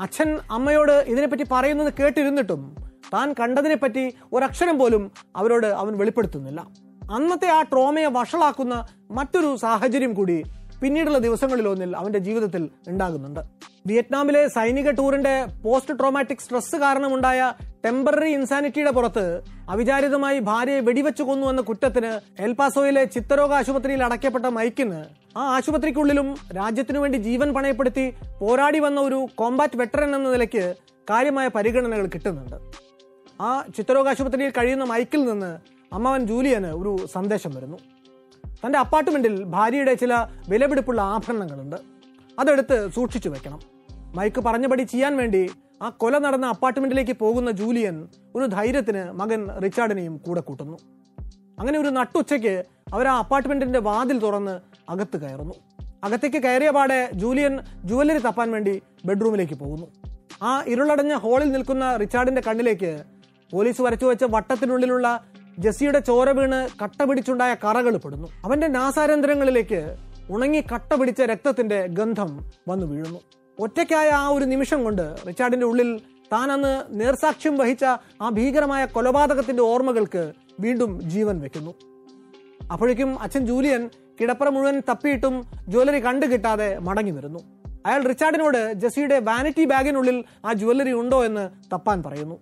അച്ഛൻ 0.00 0.38
അമ്മയോട് 0.50 0.92
ഇതിനെപ്പറ്റി 0.92 1.46
പറയുന്നത് 1.52 1.94
കേട്ടിരുന്നിട്ടും 2.00 2.76
താൻ 3.14 3.34
കണ്ടതിനെപ്പറ്റി 3.40 4.14
ഒരക്ഷരം 4.32 4.78
പോലും 4.78 5.12
അവരോട് 5.36 5.66
അവൻ 5.66 5.98
വെളിപ്പെടുത്തുന്നില്ല. 5.98 6.66
അന്നത്തെ 7.12 7.48
ആ 7.48 7.62
ട്രോമയെ 7.62 8.06
വഷളാക്കുന്ന 8.06 8.86
മറ്റൊരു 9.10 9.56
സാഹചര്യം 9.56 10.14
കൂടി 10.14 10.42
പിന്നീടുള്ള 10.82 11.18
ദിവസങ്ങളിലൊന്നിൽ 11.18 11.96
അവന്റെ 11.96 12.18
ജീവിതത്തിൽ 12.18 12.70
ഉണ്ടാകുന്നുണ്ട്. 12.88 13.40
വിയറ്റ്നാമിലെ 13.86 14.48
സൈനിക 14.48 14.90
ടൂറിന്റെ 14.90 15.46
പോസ്റ്റ് 15.64 15.98
ട്രോമാറ്റിക് 15.98 16.38
സ്ട്രെസ് 16.38 16.76
കാരണമുണ്ടായ 16.76 17.52
ടെമ്പററി 17.84 18.32
ഇൻസാനിറ്റിയുടെ 18.32 18.90
പുറത്ത് 18.90 19.40
അവിചാരിതമായി 19.68 20.38
ഭാര്യയെ 20.38 20.80
വെടിവെച്ചു 20.80 21.22
കൊന്നു 21.22 21.46
എന്ന 21.46 21.60
കുറ്റത്തിന് 21.60 22.42
എൽപാസോയിലെ 22.42 23.04
ചിത്തരോഗ 23.04 23.52
ആശുപത്രിയിൽ 23.52 24.04
അടയ്ക്കപ്പെട്ട 24.04 24.46
മൈക്കിന് 24.46 25.04
ആ 25.38 25.56
ആശുപത്രിക്കുള്ളിലും 25.56 26.36
രാജ്യത്തിനു 26.56 26.98
വേണ്ടി 26.98 27.18
ജീവൻ 27.18 27.54
പണയപ്പെടുത്തി 27.54 28.12
പോരാടി 28.40 28.78
വന്ന 28.78 29.00
ഒരു 29.00 29.26
കോമ്പാറ്റ് 29.34 29.76
വെറ്ററൻ 29.76 30.16
എന്ന 30.16 30.30
നിലയ്ക്ക് 30.30 30.74
കാര്യമായ 31.10 31.48
പരിഗണനകൾ 31.48 32.06
കിട്ടുന്നുണ്ട്. 32.06 32.56
ആ 33.42 33.64
ചിത്തരോഗ 33.76 34.08
ആശുപത്രിയിൽ 34.08 34.50
കഴിയുന്ന 34.50 34.84
മൈക്കിൽ 34.84 35.24
നിന്ന് 35.24 35.58
അമ്മാവൻ 35.94 36.26
ജൂലിയന് 36.26 36.66
ഒരു 36.66 37.06
സന്ദേശം 37.06 37.54
വരുന്നു. 37.54 37.78
തന്റെ 38.66 38.78
അപ്പാർട്ട്മെന്റിൽ 38.78 39.44
ഭാര്യയുടെ 39.44 39.94
ചില 39.94 40.26
വിലപിടിപ്പുള്ള 40.48 41.00
ആഭരണങ്ങളുണ്ട്. 41.00 41.76
അതെടുത്ത് 42.38 42.90
സൂക്ഷിച്ചു 42.90 43.28
വെക്കണം. 43.28 43.60
മൈക്ക് 43.90 44.40
പറഞ്ഞപടി 44.40 44.82
ചെയ്യാൻ 44.82 45.16
വേണ്ടി 45.16 45.50
ആ 45.82 45.88
കൊല 45.88 46.18
നടന്ന 46.18 46.46
അപ്പാർട്ട്മെന്റിലേക്ക് 46.46 47.12
പോകുന്ന 47.12 47.50
ജൂലിയൻ 47.50 48.08
ഒരു 48.34 48.46
ധൈര്യത്തിന് 48.46 49.10
മകൻ 49.10 49.60
റിച്ചാർഡിനെയും 49.62 50.16
കൂടെ 50.16 50.40
കൂട്ടുന്നു. 50.40 50.78
അങ്ങനെ 51.58 51.78
ഒരു 51.78 51.88
നട്ടുച്ചയ്ക്ക് 51.88 52.64
അവർ 52.92 53.08
ആ 53.08 53.18
അപ്പാർട്ട്മെന്റിന്റെ 53.18 53.78
വാതിൽ 53.78 54.18
തുറന്ന് 54.18 54.60
അകത്ത് 54.88 55.20
കയറുന്നു. 55.20 55.54
അകത്തേക്ക് 56.04 56.36
കയറിയ 56.36 56.70
പാടെ 56.70 57.10
ജൂലിയൻ 57.14 57.58
ജുവല്ലറി 57.84 58.18
തപ്പാൻ 58.18 58.50
വേണ്ടി 58.50 58.82
ബെഡ്റൂമിലേക്ക് 59.04 59.54
പോകുന്നു. 59.54 59.86
ആ 60.42 60.64
ഇരുളടഞ്ഞ 60.66 61.14
ഹാളിൽ 61.14 61.52
നിൽക്കുന്ന 61.52 61.96
റിച്ചാർഡിന്റെ 61.96 62.42
കണ്ണിലേക്ക് 62.46 63.02
പോലീസ് 63.52 63.82
വരച്ചു 63.82 64.06
വെച്ച 64.06 64.24
വട്ടത്തിനുള്ളിലുള്ള 64.24 65.24
ജെസ്സിയുടെ 65.58 65.98
ചോര 65.98 66.30
വീണ് 66.30 66.68
കട്ട 66.82 67.02
പിടിച്ചുണ്ടായ 67.02 67.56
കറകൾ 67.64 67.96
പെടുന്നു. 67.96 68.28
അവന്റെ 68.44 68.66
നാസാരന്ധ്രങ്ങളിലേക്ക് 68.66 69.96
ഉണങ്ങി 70.30 70.64
കട്ട 70.74 70.94
പിടിച്ച 70.94 71.22
രക്തത്തിന്റെ 71.22 71.86
ഗന്ധം 71.86 72.50
വന്നു 72.68 72.86
വീഴുന്നു. 72.86 73.20
ഒറ്റയ്ക്കായ 73.58 74.08
ആ 74.08 74.28
ഒരു 74.28 74.44
നിമിഷം 74.44 74.84
കൊണ്ട് 74.84 75.16
റിച്ചാർഡിന്റെ 75.28 75.66
ഉള്ളിൽ 75.66 75.98
താൻ 76.32 76.52
അന്ന് 76.52 77.00
നേർസാക്ഷ്യം 77.00 77.58
വഹിച്ച 77.58 77.84
ആ 78.22 78.28
ഭീകരമായ 78.28 78.86
കൊലപാതകത്തിന്റെ 78.86 79.62
ഓർമ്മകൾക്ക് 79.62 80.32
വീണ്ടും 80.60 81.02
ജീവൻ 81.02 81.40
വെക്കുന്നു. 81.40 81.74
അപ്പോഴേക്കും 82.72 83.20
അച്ഛൻ 83.20 83.46
ജൂലിയൻ 83.46 83.90
കിടപ്പറ 84.20 84.48
മുഴുവൻ 84.48 84.82
തപ്പിയിട്ടും 84.90 85.46
ജ്വല്ലറി 85.68 86.04
കണ്ടു 86.04 86.26
കിട്ടാതെ 86.26 86.78
മടങ്ങി 86.78 87.10
വരുന്നു. 87.10 87.38
അയാൾ 87.86 88.02
റിച്ചാർഡിനോട് 88.02 88.72
ജെസ്സിയുടെ 88.72 89.18
വാനിറ്റി 89.18 89.64
ബാഗിനുള്ളിൽ 89.64 90.24
ആ 90.44 90.52
ജ്വല്ലറി 90.52 90.92
ഉണ്ടോ 90.92 91.24
എന്ന് 91.24 91.50
തപ്പാൻ 91.72 92.02
പറയുന്നു. 92.02 92.40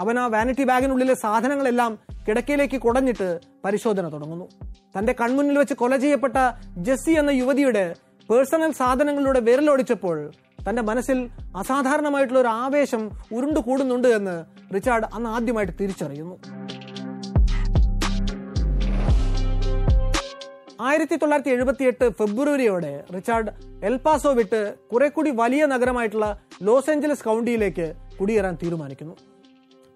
അവൻ 0.00 0.18
ആ 0.18 0.26
വാനിറ്റി 0.26 0.64
ബാഗിനുള്ളിലെ 0.64 1.14
സാധനങ്ങളെല്ലാം 1.14 1.98
കിടക്കയിലേക്ക് 2.28 2.78
കുടഞ്ഞിട്ട് 2.80 3.40
പരിശോധന 3.64 4.08
തുടങ്ങുന്നു. 4.12 4.48
തന്റെ 4.98 5.12
കൺമുന്നിൽ 5.20 5.58
വെച്ച് 5.58 5.74
കൊല 5.74 5.96
ചെയ്യപ്പെട്ട 5.96 6.36
ജെസ്സി 6.76 7.12
എന്ന 7.12 7.30
യുവതിയുടെ 7.30 7.94
പേഴ്സണൽ 8.30 8.72
സാധനങ്ങളിലൂടെ 8.72 9.40
വിരലൊടിച്ചപ്പോൾ 9.40 10.30
തന്റെ 10.68 10.82
മനസ്സിൽ 10.82 11.30
അസാധാരണമായിട്ടുള്ള 11.56 12.40
ഒരു 12.40 12.48
ആവേശം 12.48 13.10
ഉരുണ്ടു 13.32 13.60
കൂടുന്നുണ്ട് 13.60 14.08
എന്ന് 14.08 14.44
റിച്ചാർഡ് 14.74 15.04
അന്ന് 15.14 15.30
ആദ്യമായിട്ട് 15.30 15.72
തിരിച്ചറിയുന്നു. 15.80 16.36
ആയിരത്തി 20.80 21.16
തൊള്ളായിരത്തി 21.16 21.50
എഴുപത്തി 21.50 21.84
എട്ട് 21.84 22.08
ഫെബ്രുവരിയോടെ 22.08 23.04
റിച്ചാർഡ് 23.16 23.50
എൽപാസോ 23.84 24.32
വിട്ട് 24.32 24.74
കുറെ 24.92 25.08
കൂടി 25.08 25.30
വലിയ 25.30 25.66
നഗരമായിട്ടുള്ള 25.66 26.40
ലോസ് 26.62 26.90
ഏഞ്ചലസ് 26.90 27.24
കൗണ്ടിയിലേക്ക് 27.24 27.92
കുടിയേറാൻ 28.20 28.58
തീരുമാനിക്കുന്നു. 28.62 29.16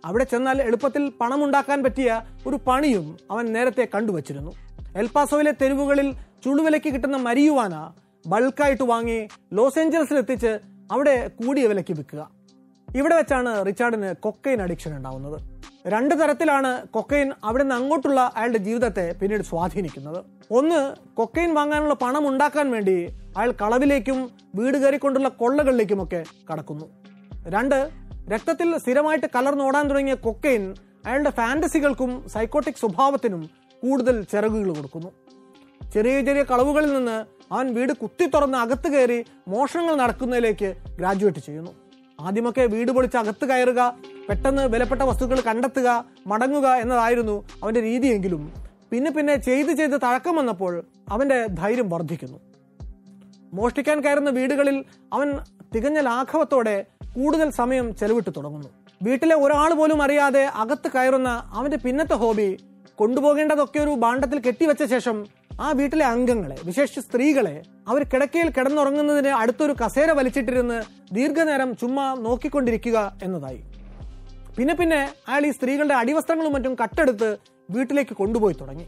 അവിടെ 0.05 0.25
ചെന്നാൽ 0.25 0.63
എളുപ്പത്തിൽ 0.63 1.13
പണമുണ്ടാക്കാൻ 1.21 1.83
പറ്റിയ 1.83 2.23
ഒരു 2.47 2.57
പണിയും 2.67 3.19
അവൻ 3.31 3.45
നേരത്തെ 3.53 3.89
കണ്ടുവച്ചിരുന്നു. 3.95 4.53
എൽപാസോയിലെ 4.97 5.53
തെരുവുകളിൽ 5.63 6.13
ചുളുവിലയ്ക്ക് 6.45 6.95
കിട്ടുന്ന 6.95 7.17
മരിയുവാന 7.17 7.75
ബൾക്കായിട്ട് 8.27 8.83
വാങ്ങി 8.83 9.29
ലോസ് 9.53 9.79
ഏഞ്ചൽസിൽ 9.79 10.19
എത്തിച്ച് 10.19 10.59
അവിടെ 10.93 11.29
കൂടിയ 11.29 11.67
വിലയ്ക്ക് 11.67 11.95
വിൽക്കുക. 11.95 12.31
ഇവിടെ 12.97 13.15
വെച്ചാണ് 13.17 13.67
റിച്ചാർഡിന് 13.67 14.15
കൊക്കൈൻ 14.15 14.63
അഡിക്ഷൻ 14.63 14.97
ഉണ്ടാവുന്നത്. 14.97 15.39
രണ്ട് 15.87 16.15
തരത്തിലാണ് 16.21 16.89
കൊക്കൈൻ 16.89 17.33
അവിടെ 17.45 17.63
നിന്ന് 17.63 17.75
അങ്ങോട്ടുള്ള 17.75 18.33
അയാളുടെ 18.37 18.59
ജീവിതത്തെ 18.59 19.15
പിന്നീട് 19.21 19.43
സ്വാധീനിക്കുന്നത്. 19.43 20.25
ഒന്ന് 20.51 20.81
കൊക്കൈൻ 21.15 21.55
വാങ്ങാനുള്ള 21.55 21.95
പണം 21.95 22.29
ഉണ്ടാക്കാൻ 22.29 22.71
വേണ്ടി 22.71 22.97
അയാൾ 23.37 23.51
കളവിലേക്കും 23.63 24.31
വീട് 24.55 24.79
കയറിക്കൊണ്ടുള്ള 24.79 25.29
കൊള്ളകളിലേക്കുമൊക്കെ 25.29 26.25
കടക്കുന്നു. 26.53 26.85
രണ്ട് 27.49 27.91
രക്തത്തിൽ 28.33 28.69
സ്ഥിരമായിട്ട് 28.83 29.29
കലർന്നോടാൻ 29.35 29.85
തുടങ്ങിയ 29.91 30.15
കൊക്കൈൻ 30.27 30.63
അയാളുടെ 31.07 31.33
ഫാന്റസികൾക്കും 31.39 32.11
സൈക്കോട്ടിക് 32.35 32.81
സ്വഭാവത്തിനും 32.83 33.43
കൂടുതൽ 33.83 34.17
ചിറകുകൾ 34.33 34.69
കൊടുക്കുന്നു. 34.77 35.11
ചെറിയ 35.95 36.15
ചെറിയ 36.29 36.43
കളവുകളിൽ 36.51 36.91
നിന്ന് 36.95 37.17
അവൻ 37.55 37.67
വീട് 37.77 37.93
കുത്തി 38.03 38.27
തുറന്ന് 38.35 38.59
അകത്ത് 38.59 38.89
കയറി 38.95 39.19
മോഷണങ്ങൾ 39.53 39.95
നടക്കുന്നതിലേക്ക് 40.03 40.71
ഗ്രാജുവേറ്റ് 40.99 41.43
ചെയ്യുന്നു. 41.47 41.73
ആദ്യമൊക്കെ 42.19 42.65
വീട് 42.75 42.91
പൊളിച്ച് 42.97 43.19
അകത്ത് 43.23 43.45
കയറുക 43.51 43.81
പെട്ടെന്ന് 44.29 44.65
വിലപ്പെട്ട 44.75 45.03
വസ്തുക്കൾ 45.11 45.39
കണ്ടെത്തുക 45.49 45.89
മടങ്ങുക 46.33 46.67
എന്നതായിരുന്നു 46.85 47.37
അവന്റെ 47.63 47.83
രീതിയെങ്കിലും. 47.89 48.43
പിന്നെ 48.93 49.11
പിന്നെ 49.17 49.37
ചെയ്ത് 49.49 49.73
ചെയ്ത് 49.81 49.97
തഴക്കം 50.07 50.37
വന്നപ്പോൾ 50.41 50.75
അവന്റെ 51.15 51.39
ധൈര്യം 51.61 51.89
വർദ്ധിക്കുന്നു. 51.95 52.39
മോഷ്ടിക്കാൻ 53.57 53.99
കയറുന്ന 54.05 54.31
വീടുകളിൽ 54.39 54.77
അവൻ 55.17 55.29
തികഞ്ഞ 55.75 55.99
ലാഘവത്തോടെ 56.09 56.77
കൂടുതൽ 57.17 57.49
സമയം 57.61 57.87
ചെലവിട്ട് 58.01 58.31
തുടങ്ങുന്നു. 58.37 58.71
വീട്ടിലെ 59.07 59.37
ഒരാൾ 59.45 59.71
പോലും 59.79 60.01
അറിയാതെ 60.05 60.45
അകത്ത് 60.63 60.89
കയറുന്ന 60.95 61.31
അവന്റെ 61.59 61.79
പിന്നത്തെ 61.85 62.17
ഹോബി 62.23 62.49
കൊണ്ടുപോകേണ്ടതൊക്കെ 63.01 63.79
ഒരു 63.85 63.93
ബാണ്ടത്തിൽ 64.05 64.39
കെട്ടിവെച്ച 64.47 64.85
ശേഷം 64.95 65.17
ആ 65.65 65.69
വീട്ടിലെ 65.79 66.05
അംഗങ്ങളെ 66.13 66.57
വിശേഷിച്ച് 66.69 67.03
സ്ത്രീകളെ 67.07 67.55
അവർ 67.91 68.03
കിടക്കയിൽ 68.13 68.49
കിടന്നുറങ്ങുന്നതിന് 68.57 69.33
അടുത്തൊരു 69.41 69.75
കസേര 69.83 70.11
വലിച്ചിട്ടിരുന്ന് 70.19 70.79
ദീർഘനേരം 71.17 71.71
ചുമ്മാ 71.81 72.07
നോക്കിക്കൊണ്ടിരിക്കുക 72.27 72.99
എന്നതായി. 73.27 73.61
പിന്നെ 74.57 74.75
പിന്നെ 74.81 75.01
അയാൾ 75.29 75.45
ഈ 75.47 75.53
സ്ത്രീകളുടെ 75.59 75.97
അടിവസ്ത്രങ്ങളും 76.03 76.53
മറ്റും 76.57 76.75
കട്ടെടുത്ത് 76.83 77.31
വീട്ടിലേക്ക് 77.69 78.15
കൊണ്ടുപോയി 78.23 78.57
തുടങ്ങി. 78.61 78.87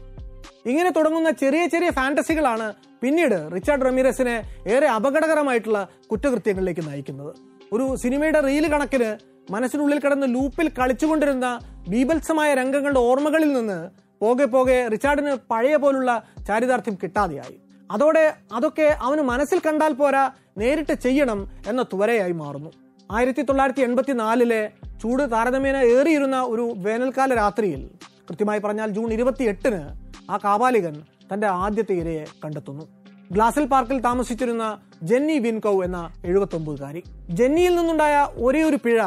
ഇങ്ങനെ 0.71 0.89
തുടങ്ങുന്ന 0.97 1.29
ചെറിയ 1.41 1.63
ചെറിയ 1.73 1.89
ഫാന്റസികളാണ് 1.97 2.67
പിന്നീട് 3.01 3.37
റിച്ചാർഡ് 3.55 3.85
റമീറസിനെ 3.87 4.35
ഏറെ 4.73 4.87
അപകടകരമായിട്ടുള്ള 4.97 5.79
കുറ്റകൃത്യങ്ങളിലേക്ക് 6.11 6.83
നയിക്കുന്നത്. 6.89 7.31
ഒരു 7.73 7.85
സിനിമയുടെ 8.03 8.39
റീൽ 8.47 8.65
കണക്കിന് 8.73 9.09
മനസ്സിനുള്ളിൽ 9.53 9.99
കിടന്ന് 9.99 10.27
ലൂപ്പിൽ 10.35 10.67
കളിച്ചുകൊണ്ടിരുന്ന 10.79 11.47
ബീഭത്സമായ 11.91 12.49
രംഗങ്ങളുടെ 12.61 13.01
ഓർമ്മകളിൽ 13.09 13.51
നിന്ന് 13.57 13.77
പോകെ 14.21 14.45
പോകെ 14.45 14.77
റിച്ചാർഡിന് 14.93 15.33
പഴയ 15.51 15.75
പോലുള്ള 15.83 16.11
ചാരിതാർത്ഥ്യം 16.47 16.95
കിട്ടാതെയായി. 17.03 17.57
അതോടെ 17.91 18.25
അതൊക്കെ 18.57 18.87
അവന് 19.07 19.23
മനസ്സിൽ 19.31 19.59
കണ്ടാൽ 19.65 19.93
പോരാ 19.93 20.23
നേരിട്ട് 20.61 20.95
ചെയ്യണം 21.05 21.39
എന്ന 21.67 21.81
ത്വരയായി 21.93 22.35
മാറുന്നു. 22.41 22.71
ആയിരത്തി 23.11 23.41
തൊള്ളായിരത്തി 23.41 23.83
എൺപത്തി 23.87 24.13
നാലിലെ 24.23 24.61
ചൂട് 25.01 25.23
താരതമ്യേന 25.33 25.77
ഏറിയിരുന്ന 25.95 26.37
ഒരു 26.53 26.65
വേനൽക്കാല 26.85 27.33
രാത്രിയിൽ 27.41 27.83
കൃത്യമായി 28.29 28.61
പറഞ്ഞാൽ 28.65 28.89
ജൂൺ 28.89 29.09
ഇരുപത്തി 29.17 29.43
എട്ടിന് 29.43 29.81
ആ 30.29 30.37
കാപാലികൻ 30.37 30.95
തന്റെ 31.33 31.47
ആദ്യത്തെ 31.47 31.93
ഇരയെ 31.93 32.25
കണ്ടെത്തുന്നു. 32.43 32.83
ഗ്ലാസിൽ 33.31 33.65
പാർക്കിൽ 33.65 34.01
താമസിച്ചിരുന്ന 34.01 34.65
ജെന്നി 35.03 35.39
വിൻകൗ 35.39 35.83
എന്ന 35.83 36.13
എഴുപത്തൊമ്പതുകാരി. 36.25 37.03
ജെന്നിയിൽ 37.29 37.75
നിന്നുണ്ടായ 37.75 38.27
ഒരേ 38.37 38.63
ഒരു 38.63 38.75
പിഴ 38.75 39.01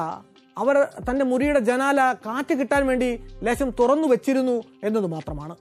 അവർ 0.58 0.88
തന്റെ 1.10 1.24
മുറിയുടെ 1.24 1.60
ജനാല 1.60 2.00
കാറ്റ് 2.26 2.54
കിട്ടാൻ 2.54 2.86
വേണ്ടി 2.86 3.08
ലേശം 3.42 3.70
തുറന്നു 3.70 4.08
വെച്ചിരുന്നു 4.08 4.62
എന്നത് 4.84 5.06
മാത്രമാണ്. 5.06 5.56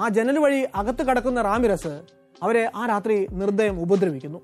ആ 0.00 0.08
ജനൽ 0.08 0.38
വഴി 0.38 0.60
അകത്ത് 0.74 1.02
കടക്കുന്ന 1.02 1.42
റാമിറസ് 1.42 2.02
അവരെ 2.42 2.72
ആ 2.74 2.86
രാത്രി 2.86 3.26
നിർദ്ദയം 3.30 3.80
ഉപദ്രവിക്കുന്നു. 3.80 4.40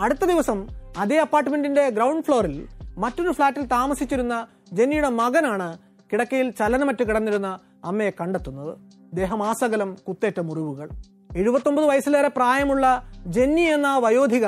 അടുത്ത 0.00 0.24
ദിവസം 0.24 0.68
അതേ 0.98 1.16
അപ്പാർട്ട്മെന്റിന്റെ 1.16 1.90
ഗ്രൗണ്ട് 1.90 2.26
ഫ്ലോറിൽ 2.26 2.68
മറ്റൊരു 2.98 3.30
ഫ്ളാറ്റിൽ 3.30 3.64
താമസിച്ചിരുന്ന 3.66 4.46
ജെന്നിയുടെ 4.72 5.08
മകനാണ് 5.08 5.78
കിടക്കയിൽ 6.12 6.50
ചലനമറ്റ് 6.50 7.04
കിടന്നിരുന്ന 7.04 7.58
അമ്മയെ 7.84 8.10
കണ്ടെത്തുന്നത്. 8.20 8.93
ദേഹമാസകലം 9.18 9.90
കുത്തേറ്റ 10.08 10.38
മുറിവുകൾ. 10.40 10.88
എഴുപത്തൊമ്പത് 11.40 11.86
വയസ്സിലേറെ 11.90 12.28
പ്രായമുള്ള 12.28 12.84
ജെന്നി 13.36 13.64
എന്ന 13.76 13.88
വയോധിക 14.04 14.46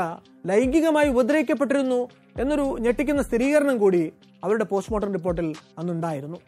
ലൈംഗികമായി 0.50 1.08
ഉപദ്രവിക്കപ്പെട്ടിരുന്നു 1.14 2.00
എന്നൊരു 2.42 2.66
ഞെട്ടിക്കുന്ന 2.84 3.22
സ്ഥിരീകരണം 3.22 3.78
കൂടി 3.78 4.02
അവരുടെ 4.44 4.64
പോസ്റ്റ്മോർട്ടം 4.64 5.12
റിപ്പോർട്ടിൽ 5.12 5.48
അന്നുണ്ടായിരുന്നു. 5.78 6.38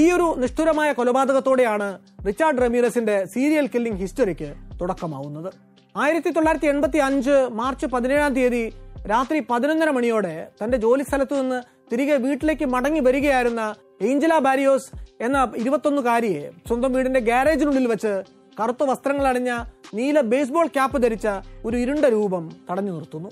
ഈ 0.00 0.04
ഒരു 0.10 0.26
നിഷ്ഠുരമായ 0.42 0.92
കൊലപാതകത്തോടെയാണ് 0.92 1.88
റിച്ചാർഡ് 2.26 2.62
റമീറസിന്റെ 2.62 3.16
സീരിയൽ 3.34 3.66
കില്ലിംഗ് 3.66 4.00
ഹിസ്റ്ററിക്ക് 4.02 4.50
തുടക്കമാവുന്നത്. 4.80 5.50
ആയിരത്തി 5.96 6.30
തൊള്ളായിരത്തി 6.30 6.66
എൺപത്തി 6.66 6.98
അഞ്ച് 6.98 7.34
മാർച്ച് 7.60 7.86
പതിനേഴാം 7.86 8.32
തീയതി 8.34 8.64
രാത്രി 9.10 9.38
പതിനൊന്നര 9.50 9.90
മണിയോടെ 9.90 10.34
തന്റെ 10.60 10.76
ജോലി 10.84 11.02
സ്ഥലത്തു 11.02 11.34
നിന്ന് 11.34 11.58
തിരികെ 11.92 12.16
വീട്ടിലേക്ക് 12.16 12.66
മടങ്ങി 12.74 13.00
വരികയായിരുന്ന 13.00 13.62
ഏഞ്ചല 14.02 14.38
ബാരിയോസ് 14.38 14.90
എന്ന 15.20 15.52
ഇരുപത്തൊന്നുകാരിയെ 15.56 16.50
സ്വന്തം 16.68 16.92
വീടിന്റെ 16.92 17.20
ഗാരേജിനുള്ളിൽ 17.20 17.86
വെച്ച് 17.86 18.22
കറുത്ത 18.60 18.82
വസ്ത്രങ്ങൾ 18.82 19.26
അണിഞ്ഞ 19.26 19.64
നീല 19.94 20.20
ബേസ്ബോൾ 20.20 20.66
ക്യാപ്പ് 20.66 21.02
ധരിച്ച 21.02 21.28
ഒരു 21.64 21.76
ഇരുണ്ട 21.76 22.04
രൂപം 22.04 22.52
തടഞ്ഞു 22.70 22.92
നിർത്തുന്നു. 22.92 23.28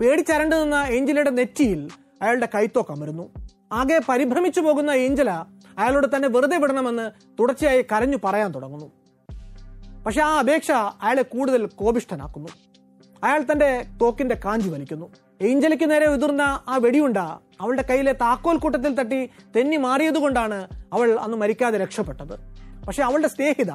പേടിച്ചരണ്ടു 0.00 0.56
നിന്ന 0.56 0.74
ഏഞ്ചലയുടെ 0.74 1.30
നെറ്റിയിൽ 1.30 1.88
അയാളുടെ 2.22 2.48
കൈത്തോ 2.54 2.86
അമരുന്നു. 2.90 3.30
ആകെ 3.72 4.00
പരിഭ്രമിച്ചു 4.08 4.60
പോകുന്ന 4.60 4.90
ഏഞ്ചല 4.90 5.30
അയാളോട് 5.78 6.16
തന്നെ 6.16 6.28
വെറുതെ 6.28 6.56
വിടണമെന്ന് 6.56 7.10
തുടർച്ചയായി 7.40 7.82
കരഞ്ഞു 7.82 8.16
പറയാൻ 8.24 8.54
തുടങ്ങുന്നു. 8.54 8.90
പക്ഷെ 10.06 10.22
ആ 10.22 10.38
അപേക്ഷ 10.38 10.70
അയാളെ 10.70 11.22
കൂടുതൽ 11.22 11.66
കോപിഷ്ഠനാക്കുന്നു. 11.66 12.48
അയാൾ 13.24 13.44
തന്റെ 13.52 13.84
തോക്കിന്റെ 14.00 14.40
കാഞ്ചി 14.44 14.68
വലിക്കുന്നു. 14.68 15.10
ഏഞ്ചലിക്ക് 15.48 15.90
നേരെ 15.90 16.06
ഉതിർന്ന 16.06 16.42
ആ 16.68 16.76
വെടിയുണ്ട 16.76 17.18
അവളുടെ 17.60 17.84
കയ്യിലെ 17.90 18.12
താക്കോൽ 18.12 18.56
കൂട്ടത്തിൽ 18.56 18.94
തട്ടി 18.94 19.30
തെന്നി 19.56 19.76
മാറിയതുകൊണ്ടാണ് 19.76 20.68
അവൾ 20.92 21.08
അന്ന് 21.12 21.36
മരിക്കാതെ 21.36 21.78
രക്ഷപ്പെട്ടത്. 21.78 22.34
പക്ഷെ 22.86 23.02
അവളുടെ 23.02 23.28
സ്നേഹിത 23.28 23.72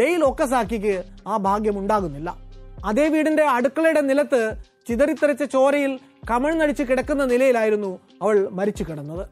ഡെയിൽ 0.00 0.24
ഒക്കസാക്കിക്ക് 0.24 0.94
ആ 1.26 1.36
ഭാഗ്യം 1.36 1.78
ഉണ്ടാകുന്നില്ല. 1.78 2.36
അതേ 2.84 3.08
വീടിന്റെ 3.08 3.42
അടുക്കളയുടെ 3.42 4.00
നിലത്ത് 4.00 4.56
ചിതറിത്തെറിച്ച 4.88 5.42
ചോരയിൽ 5.42 5.98
കമഴ്ന്നടിച്ച് 6.30 6.82
കിടക്കുന്ന 6.82 7.24
നിലയിലായിരുന്നു 7.24 7.98
അവൾ 8.22 8.48
മരിച്ചു 8.50 8.84
കിടന്നത്. 8.84 9.24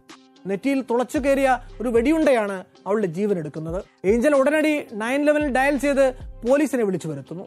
നെറ്റിയിൽ 0.47 0.85
തുളച്ചു 0.91 1.19
കയറിയ 1.19 1.59
ഒരു 1.81 1.89
വെടിയുണ്ടയാണ് 1.89 2.65
അവളുടെ 2.87 3.07
ജീവൻ 3.07 3.39
എടുക്കുന്നത് 3.39 3.85
ഏഞ്ചൽ 4.05 4.35
ഉടനടി 4.35 4.87
നയൻ 4.93 5.25
ലെവലിൽ 5.25 5.51
ഡയൽ 5.53 5.77
ചെയ്ത് 5.77 6.15
പോലീസിനെ 6.49 6.85
വിളിച്ചു 6.85 7.09
വരുത്തുന്നു. 7.09 7.45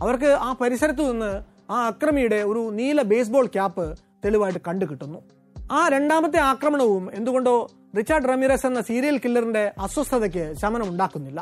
അവർക്ക് 0.00 0.26
ആ 0.26 0.56
പരിസരത്തു 0.60 1.02
നിന്ന് 1.12 1.53
ആ 1.70 1.86
അക്രമിയുടെ 1.86 2.42
ഒരു 2.42 2.70
നീല 2.70 3.02
ബേസ്ബോൾ 3.02 3.46
ക്യാപ്പ് 3.46 3.84
തെളിവായിട്ട് 4.24 4.60
കണ്ടു 4.68 4.84
കിട്ടുന്നു. 4.84 5.18
ആ 5.72 5.88
രണ്ടാമത്തെ 5.88 6.38
ആക്രമണവും 6.38 7.04
എന്തുകൊണ്ടോ 7.14 7.70
റിച്ചാർഡ് 7.98 8.28
റമീറസ് 8.28 8.66
എന്ന 8.66 8.80
സീരിയൽ 8.80 9.18
കില്ലറിന്റെ 9.18 9.72
അസ്വസ്ഥതയ്ക്ക് 9.78 10.54
ശമനം 10.62 10.88
ഉണ്ടാക്കുന്നില്ല. 10.88 11.40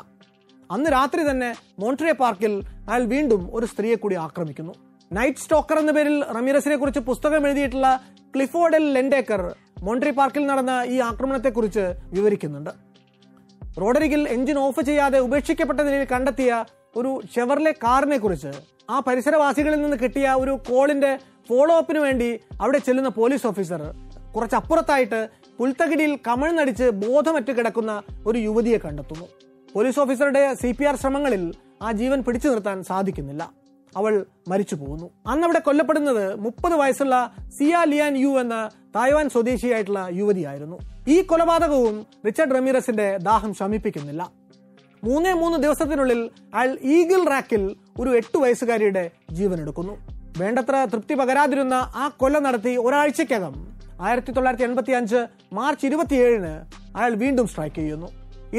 അന്ന് 0.71 0.91
രാത്രി 0.93 1.31
തന്നെ 1.31 1.55
മോൺട്രിയ 1.79 2.12
പാർക്കിൽ 2.12 2.52
അയാൾ 2.88 3.05
വീണ്ടും 3.05 3.43
ഒരു 3.57 3.67
സ്ത്രീയെ 3.67 3.95
കൂടി 3.95 4.14
ആക്രമിക്കുന്നു. 4.14 4.75
നൈറ്റ് 5.11 5.38
സ്റ്റോക്കർ 5.38 5.79
എന്ന 5.79 5.93
പേരിൽ 5.93 6.17
റമീറസിനെ 6.38 6.76
കുറിച്ച് 6.76 7.00
പുസ്തകം 7.00 7.47
എഴുതിയിട്ടുള്ള 7.47 7.88
ക്ലിഫോർഡ് 8.37 8.81
ലെൻഡേക്കർ 8.95 9.43
മോൺട്രി 9.83 10.11
പാർക്കിൽ 10.11 10.47
നടന്ന 10.47 10.85
ഈ 10.95 10.99
ആക്രമണത്തെക്കുറിച്ച് 11.11 11.85
വിവരിക്കുന്നുണ്ട്. 12.17 12.71
റോഡരികിൽ 13.83 14.29
എഞ്ചിൻ 14.29 14.59
ഓഫ് 14.59 14.81
ചെയ്യാതെ 14.81 15.19
ഉപേക്ഷിക്കപ്പെട്ട 15.19 15.81
നിലയിൽ 15.81 16.07
കണ്ടെത്തിയ 16.14 16.64
ഒരു 16.97 17.21
ഷെവർലെ 17.35 17.73
കാറിനെ 17.85 18.19
കുറിച്ച് 18.19 18.52
ആ 18.93 19.01
പരിസരവാസികളിൽ 19.07 19.83
നിന്ന് 19.83 19.97
കിട്ടിയ 19.97 20.29
ഒരു 20.39 20.59
കോളിന്റെ 20.69 21.19
ഫോളോ 21.49 21.77
അപ്പിന് 21.77 21.99
വേണ്ടി 21.99 22.41
അവിടെ 22.61 22.79
ചെല്ലുന്ന 22.79 23.09
പോലീസ് 23.09 23.47
ഓഫീസർ 23.47 23.83
കുറച്ചപ്പുറത്തായിട്ട് 24.37 25.29
പുൽത്തകിടിയിൽ 25.59 26.19
കമഴ്ന്നടിച്ച് 26.29 26.85
ബോധമറ്റ് 26.85 27.53
കിടക്കുന്ന 27.53 28.03
ഒരു 28.27 28.39
യുവതിയെ 28.39 28.79
കണ്ടെത്തുന്നു. 28.79 29.27
പോലീസ് 29.75 30.01
ഓഫീസറുടെ 30.01 30.55
സി 30.55 30.73
പി 30.73 30.85
ആർ 30.85 30.97
ശ്രമങ്ങളിൽ 30.97 31.55
ആ 31.83 31.93
ജീവൻ 31.93 32.23
പിടിച്ചു 32.23 32.49
നിർത്താൻ 32.49 32.83
സാധിക്കുന്നില്ല. 32.83 33.51
അവൾ 33.97 34.27
മരിച്ചു 34.49 34.75
പോകുന്നു. 34.75 35.11
അന്ന് 35.27 35.45
അവിടെ 35.45 35.59
കൊല്ലപ്പെടുന്നത് 35.59 36.35
മുപ്പത് 36.35 36.75
വയസ്സുള്ള 36.75 37.33
സിയ 37.59 37.77
ലിയാൻ 37.85 38.17
യു 38.17 38.29
എന്ന 38.29 38.69
തായ്വാൻ 38.97 39.29
സ്വദേശിയായിട്ടുള്ള 39.29 40.09
യുവതിയായിരുന്നു. 40.13 40.79
ഈ 41.09 41.23
കൊലപാതകവും 41.23 42.07
റിച്ചർഡ് 42.27 42.55
റമീറസിന്റെ 42.55 43.17
ദാഹം 43.17 43.55
ശമിപ്പിക്കുന്നില്ല. 43.55 44.31
മൂന്നേ 45.05 45.33
മൂന്ന് 45.33 45.59
ദിവസത്തിനുള്ളിൽ 45.59 46.31
അയാൾ 46.55 46.79
ഈഗിൾ 46.83 47.29
റാക്കിൽ 47.31 47.77
ഒരു 48.00 48.11
എട്ടു 48.20 48.38
വയസ്സുകാരിയുടെ 48.38 49.05
ജീവൻ 49.38 49.59
എടുക്കുന്നു 49.61 49.94
വേണ്ടത്ര 50.38 50.76
തൃപ്തി 50.92 51.14
പകരാതിരുന്ന 51.14 51.74
ആ 51.94 52.05
കൊല 52.20 52.38
നടത്തി 52.38 52.72
ഒരാഴ്ചക്കകം 52.76 53.55
ആയിരത്തി 54.00 54.33
തൊള്ളായിരത്തി 54.33 54.64
എൺപത്തി 54.64 54.92
അഞ്ച് 54.92 55.20
മാർച്ച് 55.52 55.87
ഇരുപത്തിയേഴിന് 55.87 56.52
അയാൾ 56.96 57.12
വീണ്ടും 57.14 57.46
സ്ട്രൈക്ക് 57.48 57.76
ചെയ്യുന്നു. 57.76 58.09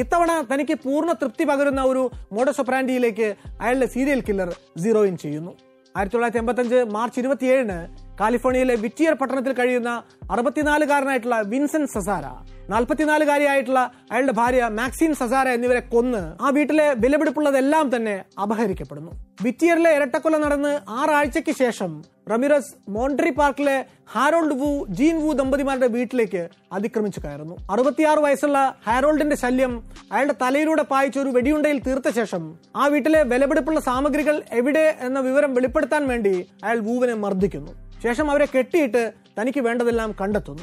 ഇത്തവണ 0.02 0.30
തനിക്ക് 0.52 0.74
പൂർണ 0.84 1.10
തൃപ്തി 1.12 1.44
പകരുന്ന 1.44 1.82
ഒരു 1.82 2.02
മോഡസൊപ്രാൻഡിയിലേക്ക് 2.32 3.28
അയാളുടെ 3.60 3.86
സീരിയൽ 3.86 4.20
കില്ലർ 4.28 4.50
സീറോയിൻ 4.84 5.16
ചെയ്യുന്നു. 5.16 5.52
ആയിരത്തി 5.94 6.14
തൊള്ളായിരത്തി 6.14 6.42
എൺപത്തഞ്ച് 6.42 6.78
മാർച്ച് 6.96 7.20
ഇരുപത്തിയേഴിന് 7.20 7.78
കാലിഫോർണിയയിലെ 8.20 8.74
വിറ്റിയർ 8.84 9.14
പട്ടണത്തിൽ 9.20 9.52
കഴിയുന്ന 9.52 9.90
അറുപത്തിനാലുകാരനായിട്ടുള്ള 10.30 11.38
വിൻസെന്റ് 11.52 11.92
സസാര 11.94 12.26
നാൽപ്പത്തിനാലുകാരിയായിട്ടുള്ള 12.72 13.80
അയാളുടെ 14.10 14.32
ഭാര്യ 14.32 14.68
മാക്സിൻ 14.78 15.14
സസാര 15.14 15.48
എന്നിവരെ 15.56 15.80
കൊന്ന് 15.80 16.20
ആ 16.44 16.50
വീട്ടിലെ 16.56 16.86
വിലപിടിപ്പുള്ളതെല്ലാം 17.02 17.96
തന്നെ 17.96 18.14
അപഹരിക്കപ്പെടുന്നു. 18.42 19.12
വിറ്റിയറിലെ 19.42 19.90
ഇരട്ടക്കൊല 19.96 20.36
നടന്ന് 20.44 20.72
ആറാഴ്ചയ്ക്ക് 21.00 21.54
ശേഷം 21.62 21.90
റമിറസ് 22.30 22.72
മോൺട്രി 22.88 23.30
പാർക്കിലെ 23.30 23.76
ഹാരോൾഡ് 24.14 24.56
വു 24.60 24.70
ജീൻ 24.98 25.16
വു 25.24 25.30
ദമ്പതിമാരുടെ 25.32 25.88
വീട്ടിലേക്ക് 25.96 26.42
അതിക്രമിച്ചു 26.72 27.20
കയറുന്നു. 27.20 27.56
അറുപത്തിയാറ് 27.70 28.18
വയസ്സുള്ള 28.18 28.58
ഹാരോൾഡിന്റെ 28.86 29.36
ശല്യം 29.44 29.74
അയാളുടെ 30.12 30.36
തലയിലൂടെ 30.42 30.82
പായിച്ച 30.92 31.18
ഒരു 31.18 31.28
വെടിയുണ്ടയിൽ 31.28 31.80
തീർത്ത 31.88 32.08
ശേഷം 32.20 32.44
ആ 32.76 32.86
വീട്ടിലെ 32.86 33.22
വിലപിടിപ്പുള്ള 33.22 33.80
സാമഗ്രികൾ 33.90 34.42
എവിടെ 34.60 34.86
എന്ന 35.00 35.20
വിവരം 35.20 35.54
വെളിപ്പെടുത്താൻ 35.54 36.08
വേണ്ടി 36.08 36.36
അയാൾ 36.64 36.78
വൂവിനെ 36.80 37.14
മർദ്ദിക്കുന്നു. 37.26 37.72
ശേഷം 38.02 38.30
അവരെ 38.30 38.48
കെട്ടിയിട്ട് 38.56 39.12
തനിക്ക് 39.40 39.60
വേണ്ടതെല്ലാം 39.60 40.14
കണ്ടെത്തുന്നു. 40.20 40.62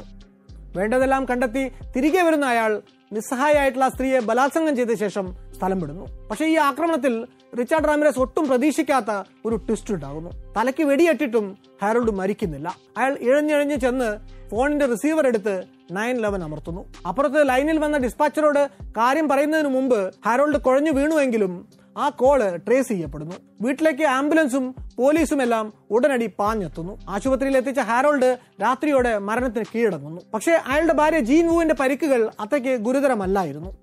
വേണ്ടതെല്ലാം 0.75 1.25
കണ്ടെത്തി 1.25 1.71
തിരികെ 1.95 2.21
വരുന്ന 2.21 2.45
അയാൾ 2.45 2.81
നിസ്സഹായായിട്ടുള്ള 3.13 3.89
സ്ത്രീയെ 3.89 4.19
ബലാത്സംഗം 4.19 4.75
ചെയ്ത 4.75 4.93
ശേഷം 4.93 5.35
സ്ഥലം 5.57 5.79
വിടുന്നു. 5.79 6.27
പക്ഷേ 6.31 6.45
ഈ 6.45 6.55
ആക്രമണത്തിൽ 6.55 7.27
റിച്ചാർഡ് 7.59 7.87
റാമിരസ് 7.87 8.19
ഒട്ടും 8.19 8.47
പ്രതീക്ഷിക്കാത്ത 8.47 9.23
ഒരു 9.45 9.55
ട്വിസ്റ്റ് 9.55 9.93
ഉണ്ടാകുന്നു. 9.93 10.29
തലയ്ക്ക് 10.57 10.83
വെടിയേറ്റിട്ടും 10.83 11.57
ഹാരോൾഡ് 11.83 12.11
മരിക്കുന്നില്ല. 12.11 12.75
അയാൾ 12.97 13.17
ഇഴഞ്ഞിഴഞ്ഞ് 13.21 13.75
ചെന്ന് 13.75 14.19
ഫോണിന്റെ 14.49 14.85
റിസീവർ 14.85 15.27
എടുത്ത് 15.27 15.63
നയൻ 15.91 16.17
ലെവൻ 16.17 16.43
അമർത്തുന്നു. 16.43 16.93
അപ്പുറത്ത് 17.07 17.49
ലൈനിൽ 17.49 17.79
വന്ന 17.79 17.97
ഡിസ്പാച്ചറോട് 17.97 18.69
കാര്യം 18.91 19.29
പറയുന്നതിന് 19.29 19.67
മുമ്പ് 19.67 20.13
ഹാരോൾഡ് 20.25 20.57
കുഴഞ്ഞു 20.57 20.91
വീണുവെങ്കിലും 20.91 21.67
ആ 21.97 22.09
കോൾ 22.09 22.57
ട്രേസ് 22.57 22.87
ചെയ്യപ്പെടുന്നു. 22.87 23.35
വീട്ടിലേക്ക് 23.61 24.03
ആംബുലൻസും 24.03 24.75
പോലീസും 24.97 25.41
എല്ലാം 25.41 25.73
ഉടനടി 25.91 26.29
പാഞ്ഞെത്തുന്നു. 26.39 26.99
ആശുപത്രിയിൽ 27.09 27.57
എത്തിച്ച 27.57 27.79
ഹാരോൾഡ് 27.79 28.37
രാത്രിയോടെ 28.61 29.17
മരണത്തിന് 29.17 29.65
കീഴടങ്ങുന്നു. 29.75 30.21
പക്ഷേ 30.33 30.51
അയാളുടെ 30.51 30.93
ഭാര്യ 30.93 31.19
ജീൻവുവിന്റെ 31.19 31.75
പരിക്കുകൾ 31.75 32.31
അത്രയ്ക്ക് 32.39 32.77
ഗുരുതരമല്ലായിരുന്നു. 32.77 33.77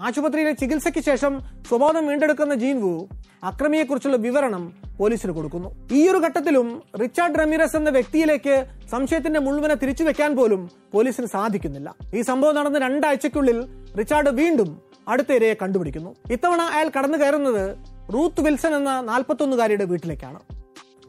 ആശുപത്രിയിലെ 0.00 0.52
ചികിത്സയ്ക്ക് 0.52 1.00
ശേഷം 1.00 1.40
സ്വബോധം 1.68 2.06
വീണ്ടെടുക്കുന്ന 2.06 2.54
ജീൻവു 2.54 3.08
അക്രമിയെക്കുറിച്ചുള്ള 3.44 4.16
വിവരണം 4.16 4.72
പോലീസിന് 4.98 5.32
കൊടുക്കുന്നു. 5.32 5.88
ഈ 5.92 6.08
ഒരു 6.08 6.18
ഘട്ടത്തിലും 6.18 6.82
റിച്ചാർഡ് 7.02 7.38
റമീറസ് 7.38 7.76
എന്ന 7.76 7.90
വ്യക്തിയിലേക്ക് 7.90 8.66
സംശയത്തിന്റെ 8.90 9.40
മുഴുവനെ 9.40 9.74
തിരിച്ചു 9.74 10.04
വെക്കാൻ 10.04 10.36
പോലും 10.36 10.70
പോലീസിന് 10.92 11.26
സാധിക്കുന്നില്ല. 11.26 11.94
ഈ 12.14 12.22
സംഭവം 12.22 12.54
നടന്ന 12.54 12.78
രണ്ടാഴ്ചയ്ക്കുള്ളിൽ 12.78 13.66
റിച്ചാർഡ് 13.98 14.28
വീണ്ടും 14.28 14.93
അടുത്ത 15.08 15.32
ഇരയെ 15.32 15.54
കണ്ടുപിടിക്കുന്നു. 15.62 16.14
ഇത്തവണ 16.30 16.60
അയാൾ 16.62 16.90
കടന്നു 16.98 17.18
കയറുന്നത് 17.18 17.76
റൂത്ത് 18.14 18.40
വിൽസൺ 18.40 18.74
എന്ന 18.74 19.00
നാൽപ്പത്തൊന്നുകാരിയുടെ 19.00 19.84
വീട്ടിലേക്കാണ്. 19.84 20.38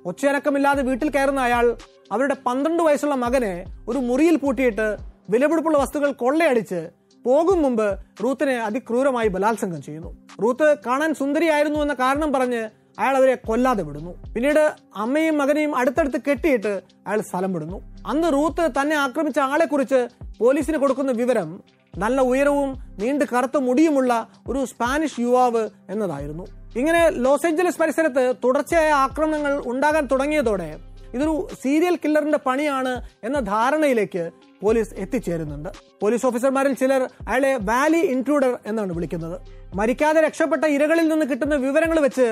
ഒച്ചയനക്കമില്ലാതെ 0.06 0.84
വീട്ടിൽ 0.84 1.10
കയറുന്ന 1.10 1.42
അയാൾ 1.42 1.78
അവരുടെ 2.12 2.36
പന്ത്രണ്ട് 2.46 2.84
വയസ്സുള്ള 2.84 3.16
മകനെ 3.16 3.66
ഒരു 3.88 3.98
മുറിയിൽ 3.98 4.36
പൂട്ടിയിട്ട് 4.36 4.98
വിലപിടിപ്പുള്ള 5.30 5.78
വസ്തുക്കൾ 5.78 6.12
കൊള്ളയടിച്ച് 6.12 6.90
പോകും 7.24 7.62
മുമ്പ് 7.62 8.00
റൂത്തിനെ 8.24 8.56
അതിക്രൂരമായി 8.56 9.28
ബലാത്സംഗം 9.28 9.82
ചെയ്യുന്നു. 9.82 10.18
റൂത്ത് 10.44 10.78
കാണാൻ 10.86 11.14
സുന്ദരിയായിരുന്നു 11.14 11.80
എന്ന 11.80 11.94
കാരണം 11.94 12.34
പറഞ്ഞ് 12.34 12.70
അയാൾ 13.00 13.18
അവരെ 13.18 13.36
കൊല്ലാതെ 13.36 13.84
വിടുന്നു. 13.84 14.34
പിന്നീട് 14.34 14.76
അമ്മയും 14.96 15.38
മകനെയും 15.38 15.76
അടുത്തടുത്ത് 15.76 16.22
കെട്ടിയിട്ട് 16.30 16.82
അയാൾ 17.08 17.22
സ്ഥലം 17.22 17.54
വിടുന്നു. 17.54 17.82
അന്ന് 18.08 18.34
റൂത്ത് 18.34 18.72
തന്നെ 18.82 18.96
ആക്രമിച്ച 18.96 19.40
ആളെ 19.40 19.66
കുറിച്ച് 19.66 20.08
പോലീസിന് 20.40 20.78
കൊടുക്കുന്ന 20.78 21.12
വിവരം 21.12 21.64
നല്ല 21.98 22.22
ഉയരവും 22.22 22.70
നീണ്ട് 23.00 23.26
കറുത്ത 23.26 23.58
മുടിയുമുള്ള 23.58 24.28
ഒരു 24.48 24.66
സ്പാനിഷ് 24.66 25.20
യുവാവ് 25.20 25.70
എന്നതായിരുന്നു. 25.90 26.46
ഇങ്ങനെ 26.78 27.10
ലോസ് 27.10 27.46
ഏഞ്ചലസ് 27.48 27.80
പരിസരത്ത് 27.80 28.34
തുടർച്ചയായ 28.44 28.92
ആക്രമണങ്ങൾ 28.92 29.64
ഉണ്ടാകാൻ 29.66 30.06
തുടങ്ങിയതോടെ 30.06 30.78
ഇതൊരു 31.14 31.48
സീരിയൽ 31.62 31.96
കില്ലറിന്റെ 31.96 32.38
പണിയാണ് 32.38 32.94
എന്ന 33.24 33.40
ധാരണയിലേക്ക് 33.40 34.32
പോലീസ് 34.62 34.94
എത്തിച്ചേരുന്നുണ്ട്. 34.94 35.70
പോലീസ് 36.02 36.26
ഓഫീസർമാരിൽ 36.26 36.74
ചിലർ 36.74 37.02
അയാളെ 37.28 37.58
വാലി 37.70 37.98
ഇൻട്രൂഡർ 37.98 38.60
എന്നാണ് 38.66 38.94
വിളിക്കുന്നത്. 38.94 39.38
മരിക്കാതെ 39.76 40.22
രക്ഷപ്പെട്ട 40.22 40.66
ഇരകളിൽ 40.66 41.08
നിന്ന് 41.08 41.26
കിട്ടുന്ന 41.26 41.56
വിവരങ്ങൾ 41.56 42.00
വെച്ച് 42.00 42.28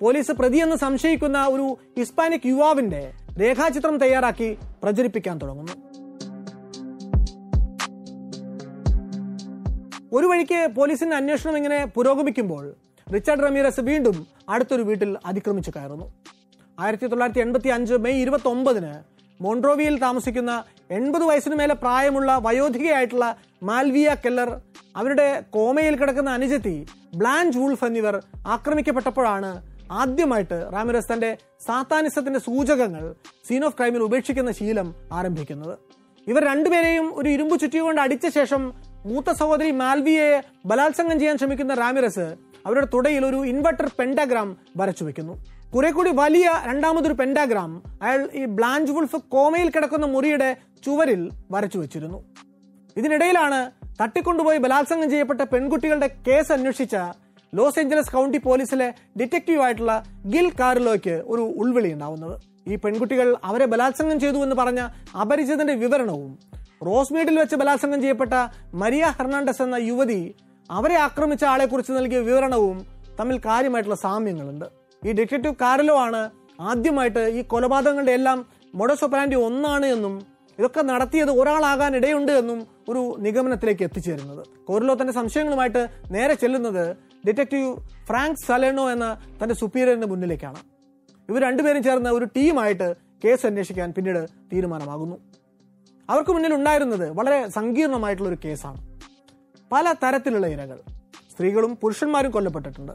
പോലീസ് 0.00 0.32
പ്രതിയെന്ന് 0.32 0.76
സംശയിക്കുന്ന 0.76 1.46
ഒരു 1.46 1.66
ഹിസ്പാനിക് 1.98 2.46
യുവാവിന്റെ 2.46 3.02
രേഖാചിത്രം 3.40 3.98
തയ്യാറാക്കി 3.98 4.56
പ്രചരിപ്പിക്കാൻ 4.82 5.38
തുടങ്ങുന്നു. 5.38 6.03
ഒരു 10.16 10.26
വഴിക്ക് 10.30 10.60
പോലീസിന്റെ 10.76 11.16
അന്വേഷണം 11.20 11.56
ഇങ്ങനെ 11.60 11.78
പുരോഗമിക്കുമ്പോൾ 11.94 12.64
റിച്ചാർഡ് 13.06 13.44
റമീറസ് 13.46 13.82
വീണ്ടും 13.88 14.16
അടുത്തൊരു 14.52 14.82
വീട്ടിൽ 14.88 15.10
അതിക്രമിച്ചു 15.30 15.70
കയറുന്നു. 15.76 16.06
ആയിരത്തി 16.78 17.06
തൊള്ളായിരത്തി 17.10 17.42
എൺപത്തി 17.44 17.70
അഞ്ച് 17.76 17.94
മെയ് 18.04 18.20
ഇരുപത്തി 18.24 18.48
ഒമ്പതിന് 18.52 18.92
മോൺട്രോവിയിൽ 19.40 19.94
താമസിക്കുന്ന 20.04 20.52
എൺപത് 20.98 21.24
വയസ്സിന് 21.28 21.56
മേലെ 21.60 21.74
പ്രായമുള്ള 21.82 22.30
വയോധികയായിട്ടുള്ള 22.46 23.26
മാൽവിയ 23.68 24.10
കെല്ലർ 24.24 24.50
അവരുടെ 25.00 25.28
കോമയിൽ 25.56 25.94
കിടക്കുന്ന 26.00 26.30
അനുജത്തി 26.38 26.76
ബ്ലാൻഡ് 27.20 27.58
വൂൾഫ് 27.60 27.86
എന്നിവർ 27.88 28.16
ആക്രമിക്കപ്പെട്ടപ്പോഴാണ് 28.56 29.50
ആദ്യമായിട്ട് 30.02 30.58
റാമിറസ് 30.74 31.10
തന്റെ 31.12 31.30
സാത്താനിസത്തിന്റെ 31.66 32.40
സൂചകങ്ങൾ 32.48 33.04
സീൻ 33.48 33.64
ഓഫ് 33.68 33.76
ക്രൈമിൽ 33.78 34.02
ഉപേക്ഷിക്കുന്ന 34.08 34.50
ശീലം 34.58 34.88
ആരംഭിക്കുന്നത്. 35.18 35.74
ഇവർ 36.26 36.42
രണ്ടുപേരെയും 36.52 37.06
ഒരു 37.18 37.28
ഇരുമ്പ് 37.28 37.54
ചുറ്റികൊണ്ട് 37.62 38.00
അടിച്ച 38.00 38.26
ശേഷം 38.38 38.62
മൂത്ത 39.06 39.30
സഹോദരി 39.30 39.70
മാൽവിയെ 39.70 40.28
ബലാത്സംഗം 40.66 41.18
ചെയ്യാൻ 41.18 41.38
ശ്രമിക്കുന്ന 41.38 41.74
റാമിറസ് 41.74 42.26
അവരുടെ 42.66 42.86
തുടയിൽ 42.94 43.26
ഒരു 43.26 43.36
ഇൻവെർട്ടർ 43.36 43.90
പെൻഡാഗ്രാം 43.98 44.56
വരച്ചു 44.76 45.04
വെക്കുന്നു. 45.04 45.34
കുറെ 45.74 45.90
കൂടി 45.90 46.10
വലിയ 46.14 46.50
രണ്ടാമതൊരു 46.66 47.14
പെൻഡാഗ്രാം 47.14 47.70
അയാൾ 48.02 48.28
ഈ 48.34 48.44
ബ്ലാഞ്ച് 48.44 48.92
വുൾഫ് 48.92 49.16
കോമയിൽ 49.28 49.70
കിടക്കുന്ന 49.70 50.06
മുറിയുടെ 50.06 50.56
ചുവരിൽ 50.84 51.30
വരച്ചു 51.50 51.78
വെച്ചിരുന്നു. 51.78 52.24
ഇതിനിടയിലാണ് 52.96 53.60
തട്ടിക്കൊണ്ടുപോയി 54.02 54.58
ബലാത്സംഗം 54.58 55.10
ചെയ്യപ്പെട്ട 55.10 55.40
പെൺകുട്ടികളുടെ 55.40 56.10
കേസ് 56.28 56.52
അന്വേഷിച്ച 56.52 56.96
ലോസ് 57.54 57.78
ഏഞ്ചലസ് 57.78 58.12
കൗണ്ടി 58.12 58.38
പോലീസിലെ 58.38 58.94
ഡിറ്റക്റ്റീവ് 59.20 59.62
ആയിട്ടുള്ള 59.62 60.04
ഗിൽ 60.26 60.50
കാർലോയ്ക്ക് 60.60 61.22
ഒരു 61.26 61.42
ഉൾവിളി 61.42 61.92
ഉണ്ടാവുന്നത്. 61.92 62.36
ഈ 62.68 62.76
പെൺകുട്ടികൾ 62.76 63.36
അവരെ 63.44 63.66
ബലാത്സംഗം 63.66 64.20
ചെയ്തു 64.20 64.36
എന്ന് 64.36 64.56
പറഞ്ഞ 64.56 64.80
അപരിചിതന്റെ 65.20 65.74
വിവരണവും 65.74 66.38
റോസ്മീഡിൽ 66.88 67.36
വെച്ച് 67.40 67.56
ബലാത്സംഗം 67.60 68.00
ചെയ്യപ്പെട്ട 68.04 68.34
മരിയ 68.82 69.04
ഹെർണാണ്ടസ് 69.18 69.62
എന്ന 69.66 69.76
യുവതി 69.90 70.20
അവരെ 70.70 70.96
ആക്രമിച്ച 71.06 71.44
ആളെ 71.52 71.66
കുറിച്ച് 71.72 71.92
നൽകിയ 71.92 72.18
വിവരണവും 72.28 72.78
തമ്മിൽ 73.20 73.36
കാര്യമായിട്ടുള്ള 73.46 73.98
സാമ്യങ്ങളുണ്ട്. 74.04 74.66
ഈ 75.02 75.12
ഡിറ്റക്റ്റീവ് 75.18 75.54
കാരലോ 75.62 75.96
ആണ് 76.06 76.22
ആദ്യമായിട്ട് 76.70 77.22
ഈ 77.38 77.42
കൊലപാതകങ്ങളുടെ 77.52 78.12
എല്ലാം 78.18 78.38
മൊഡസൊപ്രാൻഡി 78.80 79.36
ഒന്നാണ് 79.48 79.86
എന്നും 79.86 80.14
ഇതൊക്കെ 80.58 80.82
നടത്തിയത് 80.90 81.30
ഒരാളാകാൻ 81.40 81.92
ഇടയുണ്ട് 81.98 82.32
എന്നും 82.40 82.58
ഒരു 82.90 83.02
നിഗമനത്തിലേക്ക് 83.24 83.84
എത്തിച്ചേരുന്നത്. 83.88 84.42
കോരിലോ 84.68 84.94
തന്റെ 85.00 85.14
സംശയങ്ങളുമായിട്ട് 85.20 85.82
നേരെ 86.16 86.34
ചെല്ലുന്നത് 86.42 86.84
ഡിറ്റക്റ്റീവ് 87.26 87.70
ഫ്രാങ്ക് 88.08 88.42
സലേണോ 88.48 88.84
എന്ന 88.94 89.06
തന്റെ 89.40 89.54
സുപ്പീരിയറിന്റെ 89.54 90.08
മുന്നിലേക്കാണ്. 90.12 90.60
ഇവർ 91.28 91.40
രണ്ടുപേരും 91.48 91.82
ചേർന്ന് 91.82 92.10
ഒരു 92.10 92.26
ടീമായിട്ട് 92.36 92.88
കേസ് 93.24 93.46
അന്വേഷിക്കാൻ 93.46 93.90
പിന്നീട് 93.96 94.22
തീരുമാനമാകുന്നു. 94.52 95.16
അവർക്ക് 96.08 96.30
മുന്നിൽ 96.30 96.54
ഉണ്ടായിരുന്നത് 96.54 97.10
വളരെ 97.10 97.48
സങ്കീർണമായിട്ടുള്ള 97.48 98.28
ഒരു 98.28 98.38
കേസാണ്. 98.44 98.80
പല 99.72 99.92
തരത്തിലുള്ള 99.92 100.46
ഇരകൾ. 100.46 100.80
സ്ത്രീകളും 101.32 101.78
പുരുഷന്മാരും 101.82 102.30
കൊല്ലപ്പെട്ടിട്ടുണ്ട്. 102.30 102.92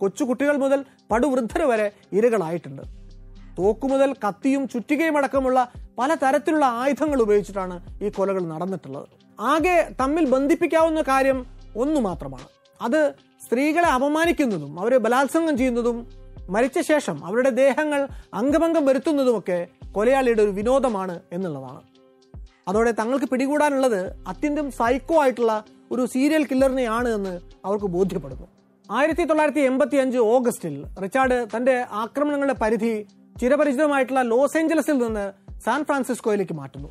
കൊച്ചുകുട്ടികൾ 0.00 0.56
മുതൽ 0.56 0.84
പടുവൃദ്ധർ 1.10 1.62
വരെ 1.62 1.92
ഇരകളായിട്ടുണ്ട്. 2.12 2.82
തോക്കു 3.58 3.86
മുതൽ 3.86 4.12
കത്തിയും 4.12 4.68
ചുറ്റികയും 4.68 5.16
അടക്കമുള്ള 5.16 5.68
പല 5.98 6.14
തരത്തിലുള്ള 6.14 6.66
ആയുധങ്ങൾ 6.66 7.22
ഉപയോഗിച്ചിട്ടാണ് 7.22 8.04
ഈ 8.04 8.08
കൊലകൾ 8.08 8.42
നടന്നിട്ടുള്ളത്. 8.44 9.06
ആകെ 9.40 9.88
തമ്മിൽ 10.00 10.30
ബന്ധിപ്പിക്കാവുന്ന 10.30 11.02
കാര്യം 11.02 11.46
ഒന്നു 11.76 12.00
മാത്രമാണ്. 12.00 12.48
അത് 12.82 13.14
സ്ത്രീകളെ 13.44 13.88
അപമാനിക്കുന്നതും 13.88 14.80
അവരെ 14.80 14.98
ബലാത്സംഗം 14.98 15.58
ചെയ്യുന്നതും 15.58 16.08
മരിച്ച 16.50 16.80
ശേഷം 16.80 17.26
അവരുടെ 17.26 17.50
ദേഹങ്ങൾ 17.50 18.08
അംഗഭംഗം 18.34 18.86
വരുത്തുന്നതുമൊക്കെ 18.86 19.66
കൊലയാളിയുടെ 19.92 20.42
ഒരു 20.42 20.50
വിനോദമാണ് 20.50 21.20
എന്നുള്ളതാണ്. 21.32 21.91
അതോടെ 22.68 22.92
തങ്ങൾക്ക് 23.00 23.26
പിടികൂടാനുള്ളത് 23.32 24.00
അത്യന്തം 24.26 24.70
സൈക്കോ 24.70 25.16
ആയിട്ടുള്ള 25.22 25.64
ഒരു 25.92 26.02
സീരിയൽ 26.06 26.44
കില്ലറിനെയാണ് 26.50 27.08
എന്ന് 27.08 27.32
അവർക്ക് 27.64 27.86
ബോധ്യപ്പെടുന്നു. 27.86 28.46
ആയിരത്തി 28.90 29.24
തൊള്ളായിരത്തി 29.24 29.60
എൺപത്തി 29.60 29.96
അഞ്ച് 29.96 30.18
ഓഗസ്റ്റിൽ 30.34 30.74
റിച്ചാർഡ് 31.02 31.46
തന്റെ 31.56 31.74
ആക്രമണങ്ങളുടെ 32.02 32.56
പരിധി 32.62 33.06
ചിരപരിചിതമായിട്ടുള്ള 33.40 34.22
ലോസ് 34.22 34.56
ഏഞ്ചലസിൽ 34.60 34.96
നിന്ന് 35.04 35.26
സാൻ 35.64 35.84
ഫ്രാൻസിസ്കോയിലേക്ക് 35.84 36.54
മാറ്റുന്നു. 36.54 36.90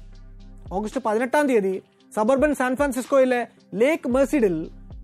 ഓഗസ്റ്റ് 0.72 1.02
പതിനെട്ടാം 1.08 1.48
തീയതി 1.48 1.74
സബർബൻ 2.16 2.56
സാൻ 2.56 2.76
ഫ്രാൻസിസ്കോയിലെ 2.76 3.42
ലേക്ക് 3.82 4.10
മേഴ്സിഡിൽ 4.10 4.56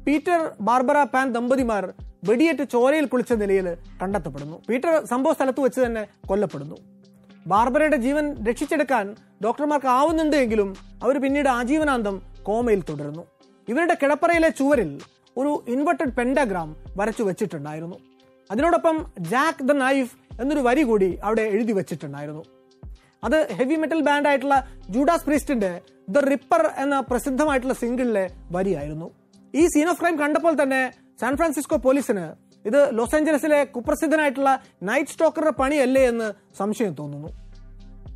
പീറ്റർ 0.06 0.42
ബാർബറ 0.62 1.04
പാൻ 1.04 1.34
ദമ്പതിമാർ 1.34 1.86
വെടിയേറ്റ് 2.30 2.64
ചോരയിൽ 2.74 3.06
കുളിച്ച 3.06 3.34
നിലയിൽ 3.34 3.68
കണ്ടെത്തപ്പെടുന്നു. 4.02 4.58
പീറ്റർ 4.70 5.06
സംഭവ 5.06 5.34
സ്ഥലത്ത് 5.34 5.62
വെച്ച് 5.62 5.80
തന്നെ 5.86 6.04
കൊല്ലപ്പെടുന്നു. 6.28 6.78
ബാർബറയുടെ 7.52 7.98
ജീവൻ 8.06 8.26
രക്ഷിച്ചെടുക്കാൻ 8.48 9.06
ഡോക്ടർമാർക്ക് 9.44 9.90
ആവുന്നുണ്ട് 9.98 10.36
എങ്കിലും 10.36 10.70
അവർ 11.04 11.16
പിന്നീട് 11.24 11.50
ആജീവനാന്തം 11.50 12.16
കോമയിൽ 12.48 12.82
തുടരുന്നു. 12.90 13.24
ഇവരുടെ 13.68 13.96
കിടപ്പറയിലെ 14.02 14.50
ചുവരിൽ 14.60 14.92
ഒരു 15.38 15.52
ഇൻവെർട്ടഡ് 15.74 16.16
പെൻഡാഗ്രാം 16.18 16.70
വരച്ചു 16.98 17.24
വെച്ചിട്ടുണ്ടായിരുന്നു. 17.24 17.98
അതിനോടൊപ്പം 18.52 18.98
ജാക്ക് 19.32 19.66
ദ 19.70 19.72
നൈഫ് 19.72 20.12
എന്നൊരു 20.42 20.60
വരി 20.60 20.84
കൂടി 20.84 21.10
അവിടെ 21.24 21.42
എഴുതി 21.42 21.72
വെച്ചിട്ടുണ്ടായിരുന്നു. 21.72 22.44
അത് 23.24 23.38
ഹെവി 23.58 23.76
മെറ്റൽ 23.76 24.02
ബാൻഡ് 24.08 24.28
ആയിട്ടുള്ള 24.28 24.58
ജൂഡാസ് 24.90 25.26
പ്രീസ്റ്റിന്റെ 25.28 25.72
ദ 26.16 26.18
റിപ്പർ 26.32 26.64
എന്ന 26.84 27.00
പ്രസിദ്ധമായിട്ടുള്ള 27.00 27.76
സിംഗിളിലെ 27.84 28.26
വരിയായിരുന്നു. 28.52 29.08
ഈ 29.56 29.64
സീൻ 29.74 29.90
ഓഫ് 29.90 30.00
ക്രൈം 30.02 30.18
കണ്ടപ്പോൾ 30.24 30.56
തന്നെ 30.64 30.82
സാൻ 31.22 31.36
ഫ്രാൻസിസ്കോ 31.36 31.78
പോലീസിന് 31.88 32.26
ഇത് 32.70 32.80
ലോസ് 32.98 33.16
ഏഞ്ചലസിലെ 33.18 33.60
കുപ്രസിദ്ധനായിട്ടുള്ള 33.74 34.52
നൈറ്റ് 34.90 35.12
സ്റ്റോക്കറുടെ 35.14 35.54
പണിയല്ലേ 35.60 36.04
എന്ന് 36.12 36.28
സംശയം 36.60 36.94
തോന്നുന്നു. 37.00 37.30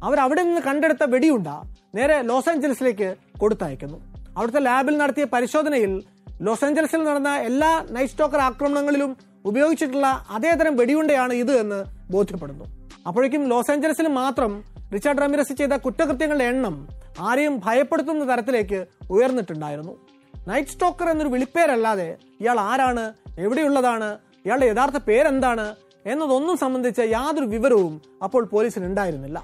അവർ 0.06 0.18
അവിടെ 0.26 0.44
നിന്ന് 0.48 0.62
കണ്ടെടുത്ത 0.68 1.04
വെടിയുണ്ട 1.14 1.50
നേരെ 1.98 2.18
ലോസ് 2.30 2.50
ഏഞ്ചലസിലേക്ക് 2.54 3.10
കൊടുത്തയക്കുന്നു. 3.42 3.98
അവിടുത്തെ 4.38 4.62
ലാബിൽ 4.68 4.96
നടത്തിയ 5.02 5.26
പരിശോധനയിൽ 5.36 5.92
ലോസ് 6.48 6.66
ഏഞ്ചലസിൽ 6.66 7.02
നടന്ന 7.10 7.32
എല്ലാ 7.50 7.72
നൈറ്റ് 7.96 8.14
സ്റ്റോക്കർ 8.14 8.42
ആക്രമണങ്ങളിലും 8.48 9.12
ഉപയോഗിച്ചിട്ടുള്ള 9.50 10.08
അതേതരം 10.38 10.74
വെടിയുണ്ടയാണ് 10.80 11.34
ഇത് 11.44 11.54
എന്ന് 11.64 11.80
ബോധ്യപ്പെടുന്നു. 12.14 12.66
അപ്പോഴേക്കും 13.08 13.44
ലോസ് 13.52 13.72
ഏഞ്ചലസിൽ 13.74 14.08
മാത്രം 14.22 14.52
റിച്ചാർഡ് 14.94 15.22
റമിറസ് 15.24 15.54
ചെയ്ത 15.60 15.74
കുറ്റകൃത്യങ്ങളുടെ 15.86 16.46
എണ്ണം 16.54 16.76
ആരെയും 17.28 17.56
ഭയപ്പെടുത്തുന്ന 17.66 18.24
തരത്തിലേക്ക് 18.32 18.80
ഉയർന്നിട്ടുണ്ടായിരുന്നു. 19.16 19.94
നൈറ്റ് 20.50 20.74
സ്റ്റോക്കർ 20.74 21.08
എന്നൊരു 21.14 21.32
വിളിപ്പേരല്ലാതെ 21.36 22.10
ഇയാൾ 22.42 22.60
ആരാണ് 22.60 23.06
എവിടെയുള്ളതാണ് 23.44 24.10
ഇയാളുടെ 24.46 24.68
യഥാർത്ഥ 24.72 25.00
പേരെന്താണ് 25.10 25.66
എന്നതൊന്നും 26.06 26.56
സംബന്ധിച്ച 26.58 27.02
യാതൊരു 27.16 27.48
വിവരവും 27.56 27.94
അപ്പോൾ 28.24 28.44
പോലീസിന് 28.54 28.86
ഉണ്ടായിരുന്നില്ല 28.86 29.40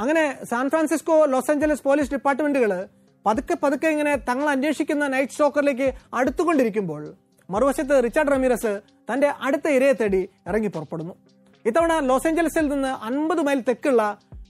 അങ്ങനെ 0.00 0.24
San 0.50 0.66
Francisco 0.70 1.16
Los 1.32 1.50
Angeles 1.50 1.84
police 1.88 2.10
ഡിപ്പാർട്ട്മെന്റുകൾ 2.14 2.72
പതുക്കെ 3.26 3.54
പതുക്കെ 3.64 3.88
ഇങ്ങനെ 3.88 4.12
തങ്ങൾ 4.28 4.46
അന്വേഷിക്കുന്ന 4.50 5.08
നൈറ്റ് 5.08 5.32
സ്റ്റോക്കറിലേക്ക് 5.32 5.88
അടുത്തുകൊണ്ടിരിക്കുമ്പോൾ 6.14 7.02
മറുവശത്ത് 7.48 7.96
റിച്ചാർഡ് 8.04 8.32
റമീറസ് 8.32 8.72
തന്റെ 9.10 9.28
അടുത്ത 9.46 9.66
ഇരയെ 9.68 9.92
തേടി 9.92 10.22
ഇറങ്ങി 10.48 10.68
പുറപ്പെടുന്നു. 10.68 11.14
ഇത്തവണ 11.64 11.92
ലോസ് 12.00 12.26
ഏഞ്ചലസിൽ 12.28 12.66
നിന്ന് 12.68 12.92
അൻപത് 13.08 13.42
മൈൽ 13.48 13.60
തെക്കുള്ള 13.68 14.02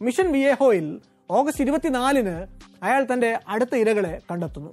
മിഷൻ 0.02 0.32
വിയേഹോയിൽ 0.32 0.86
ഓഗസ്റ്റ് 1.30 1.64
ഇരുപത്തിനാലിന് 1.64 2.36
അയാൾ 2.82 3.02
തന്റെ 3.12 3.30
അടുത്ത 3.48 3.74
ഇരകളെ 3.82 4.14
കണ്ടെത്തുന്നു. 4.30 4.72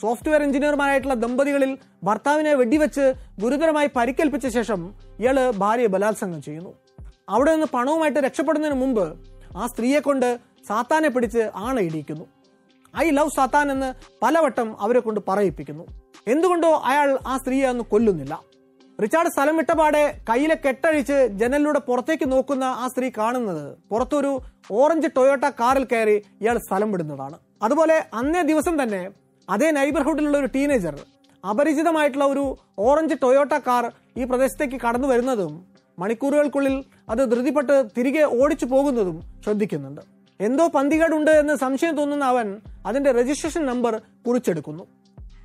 സോഫ്റ്റ്വെയർ 0.00 0.42
എഞ്ചിനീയർമാരായിട്ടുള്ള 0.42 1.14
ദമ്പതികളിൽ 1.14 1.78
ഭർത്താവിനെ 2.04 2.54
വെടിവെച്ച് 2.54 3.04
ഗുരുതരമായി 3.42 3.90
പരിക്കേൽപ്പിച്ച 3.96 4.46
ശേഷം 4.46 4.94
ഇയാൾ 5.20 5.50
ഭാര്യയെ 5.50 5.86
ബലാത്സംഗം 5.86 6.42
ചെയ്യുന്നു. 6.42 6.72
അവിടെ 7.28 7.52
നിന്ന് 7.52 7.66
പണവുമായിട്ട് 7.74 8.18
രക്ഷപ്പെടുന്നതിന് 8.18 8.80
മുമ്പ് 8.80 9.04
ആ 9.56 9.66
സ്ത്രീയെ 9.66 10.00
കൊണ്ട് 10.00 10.38
സാത്താനെ 10.68 11.08
പിടിച്ച് 11.08 11.50
ആണയിടിയിക്കുന്നു 11.54 12.26
ഐ 12.96 13.10
ലവ് 13.10 13.34
സാത്താൻ 13.36 13.70
എന്ന് 13.70 13.94
പലവട്ടം 14.22 14.80
അവരെ 14.80 15.00
കൊണ്ട് 15.00 15.20
പറയിപ്പിക്കുന്നു. 15.28 15.84
എന്തുകൊണ്ടോ 16.26 16.70
അയാൾ 16.84 17.18
ആ 17.26 17.36
സ്ത്രീയെ 17.38 17.66
അന്ന് 17.66 17.84
കൊല്ലുന്നില്ല. 17.84 18.34
റിച്ചാർഡ് 19.02 19.28
സ്ഥലം 19.28 19.56
വിട്ടപാടെ 19.56 20.02
കയ്യിലെ 20.28 20.54
കെട്ടഴിച്ച് 20.54 21.28
ജനലിലൂടെ 21.40 21.78
പുറത്തേക്ക് 21.78 22.32
നോക്കുന്ന 22.32 22.64
ആ 22.64 22.88
സ്ത്രീ 22.88 23.10
കാണുന്നത് 23.18 23.78
പുറത്തൊരു 23.90 24.40
ഓറഞ്ച് 24.70 25.08
ടൊയോട്ട 25.16 25.44
കാറിൽ 25.60 25.84
കയറി 25.84 26.16
ഇയാൾ 26.42 26.58
സ്ഥലം 26.58 26.92
വിടുന്നതാണ്. 26.92 27.38
അതുപോലെ 27.62 27.96
അന്നേ 28.14 28.42
ദിവസം 28.42 28.82
തന്നെ 28.82 29.02
അതേ 29.48 29.70
നൈബർഹുഡിലുള്ള 29.70 30.38
ഒരു 30.38 30.46
ടീനേജർ 30.46 30.94
അപരിചിതമായിട്ടുള്ള 31.44 32.24
ഒരു 32.24 32.44
ഓറഞ്ച് 32.78 33.14
ടൊയോട്ട 33.22 33.52
കാർ 33.52 33.92
ഈ 34.16 34.24
പ്രദേശത്തേക്ക് 34.24 34.80
കടന്നു 34.80 35.08
വരുന്നതും 35.08 35.66
മണിക്കൂറുകൾക്കുള്ളിൽ 35.98 36.84
അത് 37.08 37.30
ധൃതിപ്പെട്ട് 37.32 37.84
തിരികെ 37.96 38.22
ഓടിച്ചു 38.22 38.66
പോകുന്നതും 38.66 39.16
ശ്രദ്ധിക്കുന്നുണ്ട്. 39.44 40.00
എന്തോ 40.40 40.68
പന്തികേടുണ്ട് 40.68 41.30
എന്ന് 41.30 41.54
സംശയം 41.54 41.96
തോന്നുന്ന 41.96 42.24
അവൻ 42.24 42.60
അതിന്റെ 42.86 43.12
രജിസ്ട്രേഷൻ 43.12 43.66
നമ്പർ 43.66 44.02
കുറിച്ചെടുക്കുന്നു. 44.26 44.84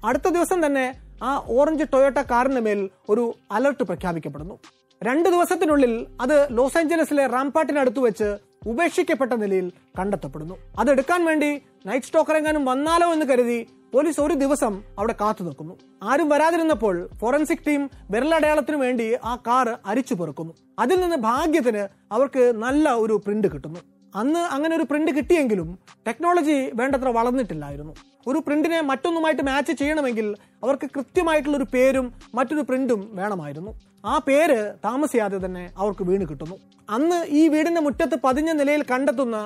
അടുത്ത 0.05 0.27
ദിവസം 0.27 0.65
തന്നെ 0.65 0.85
ആ 1.23 1.31
ഓറഞ്ച് 1.49 1.85
ടൊയോട്ട 1.93 2.17
കാറിന് 2.17 2.59
മേൽ 2.59 2.89
ഒരു 3.09 3.33
അലർട്ട് 3.51 3.83
പ്രഖ്യാപിക്കപ്പെടുന്നു. 3.83 4.55
രണ്ട് 5.03 5.29
ദിവസത്തിനുള്ളിൽ 5.29 6.07
അത് 6.21 6.57
ലോസ് 6.57 6.77
ഏഞ്ചലസിലെ 6.77 7.27
റാംപാട്ടിനടുത്ത് 7.27 7.99
വെച്ച് 7.99 8.37
ഉപേക്ഷിക്കപ്പെട്ട 8.67 9.33
നിലയിൽ 9.33 9.71
കണ്ടെത്തപ്പെടുന്നു. 9.99 10.55
അതെടുക്കാൻ 10.79 11.25
വേണ്ടി 11.25 11.61
നൈറ്റ് 11.85 12.05
സ്റ്റോക്കർ 12.05 12.37
എങ്ങാനും 12.37 12.65
വന്നാലോ 12.65 13.13
എന്ന് 13.13 13.25
കരുതി 13.25 13.59
പോലീസ് 13.93 14.19
ഒരു 14.21 14.33
ദിവസം 14.33 14.73
അവിടെ 14.99 15.13
കാത്തു 15.21 15.43
നിൽക്കുന്നു. 15.43 15.75
ആരും 16.03 16.27
വരാതിരുന്നപ്പോൾ 16.29 16.95
ഫോറൻസിക് 17.21 17.63
ടീം 17.67 17.81
വിരലടയാളത്തിന് 18.11 18.77
വേണ്ടി 18.77 19.07
ആ 19.31 19.35
കാർ 19.47 19.77
അരിച്ചു 19.85 20.13
പെറുക്കുന്നു. 20.13 20.53
അതിൽ 20.79 21.01
നിന്ന് 21.01 21.17
ഭാഗ്യത്തിന് 21.29 21.83
അവർക്ക് 22.13 22.43
നല്ല 22.65 22.89
ഒരു 23.03 23.21
പ്രിന്റ് 23.25 23.47
കിട്ടുന്നു. 23.53 23.79
അന്ന് 24.15 24.39
അങ്ങനെ 24.39 24.75
ഒരു 24.75 24.85
പ്രിന്റ് 24.89 25.11
കിട്ടിയെങ്കിലും 25.17 25.67
ടെക്നോളജി 26.07 26.57
വേണ്ടത്ര 26.79 27.09
വളർന്നിട്ടില്ലായിരുന്നു. 27.17 27.93
ഒരു 28.27 28.39
പ്രിന്റിനെ 28.45 28.79
മറ്റൊന്നുമായിട്ട് 28.81 29.43
മാച്ച് 29.49 29.71
ചെയ്യണമെങ്കിൽ 29.71 30.35
അവർക്ക് 30.63 30.87
കൃത്യമായിട്ടുള്ള 30.95 31.57
ഒരു 31.57 31.67
പേരും 31.73 32.13
മറ്റൊരു 32.35 32.61
പ്രിന്റും 32.61 33.09
വേണമായിരുന്നു. 33.19 33.71
ആ 34.05 34.15
പേര് 34.27 34.59
താമസിയാതെ 34.85 35.37
തന്നെ 35.45 35.63
അവർക്ക് 35.77 36.03
വീണ് 36.03 36.25
കിട്ടുന്നു. 36.29 36.55
അന്ന് 36.89 37.25
ഈ 37.39 37.47
വീടിന്റെ 37.47 37.81
മുറ്റത്ത് 37.81 38.17
പതിഞ്ഞ 38.23 38.51
നിലയിൽ 38.51 38.83
കണ്ടെത്തുന്ന 38.91 39.37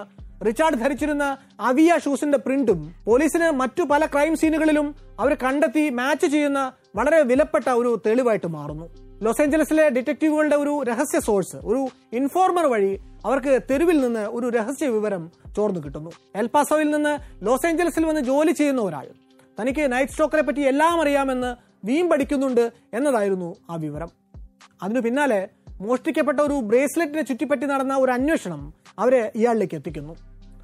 റിച്ചാർഡ് 0.46 0.76
ധരിച്ചിരുന്ന 0.76 1.38
അവിയ 1.60 1.98
ഷൂസിന്റെ 2.04 2.38
പ്രിന്റും 2.38 2.96
പോലീസിന് 3.06 3.52
മറ്റു 3.52 3.84
പല 3.84 4.06
ക്രൈം 4.06 4.36
സീനുകളിലും 4.36 4.96
അവർ 5.20 5.34
കണ്ടെത്തി 5.34 5.90
മാച്ച് 5.90 6.28
ചെയ്യുന്ന 6.28 6.72
വളരെ 6.96 7.22
വിലപ്പെട്ട 7.22 7.70
ഒരു 7.70 8.02
തെളിവായിട്ട് 8.06 8.48
മാറുന്നു. 8.48 8.90
ലോസ് 9.22 9.42
ഏഞ്ചലസിലെ 9.42 9.90
ഡിറ്റക്റ്റീവുകളുടെ 9.90 10.56
ഒരു 10.56 10.84
രഹസ്യ 10.84 11.20
സോഴ്സ് 11.20 11.56
ഒരു 11.56 11.88
ഇൻഫോർമർ 12.14 12.66
വഴി 12.66 13.00
അവർക്ക് 13.26 13.60
തെരുവിൽ 13.72 14.02
നിന്ന് 14.02 14.20
ഒരു 14.20 14.50
രഹസ്യ 14.50 14.88
വിവരം 14.88 15.32
ചോർന്നു 15.56 15.80
കിട്ടുന്നു. 15.80 16.12
എൽപാസോയിൽ 16.36 16.90
നിന്ന് 16.92 17.46
ലോസ് 17.46 17.68
ഏഞ്ചലസിൽ 17.68 18.06
വന്ന് 18.06 18.22
ജോലി 18.22 18.52
ചെയ്യുന്ന 18.52 18.82
ഒരാൾ. 18.82 19.08
തനിക്ക് 19.62 19.92
നൈറ്റ് 19.92 20.12
സ്റ്റോക്കറെ 20.12 20.42
പറ്റി 20.42 20.62
എല്ലാം 20.62 21.02
അറിയാമെന്ന് 21.02 21.56
വീം 21.86 22.10
പഠിക്കുന്നുണ്ട് 22.10 22.72
എന്നതായിരുന്നു 22.94 23.56
ആ 23.70 23.76
വിവരം. 23.76 24.12
അതിനു 24.84 25.00
പിന്നാലെ 25.00 25.50
മോഷ്ടിക്കപ്പെട്ട 25.82 26.40
ഒരു 26.40 26.54
ബ്രേസ്ലെറ്റിനെ 26.54 27.22
ചുറ്റിപ്പറ്റി 27.22 27.66
നടന്ന 27.66 27.96
ഒരു 27.98 28.12
അന്വേഷണം 28.12 28.74
അവരെ 29.00 29.32
ഇയാളിലേക്ക് 29.36 29.76
എത്തിക്കുന്നു. 29.76 30.16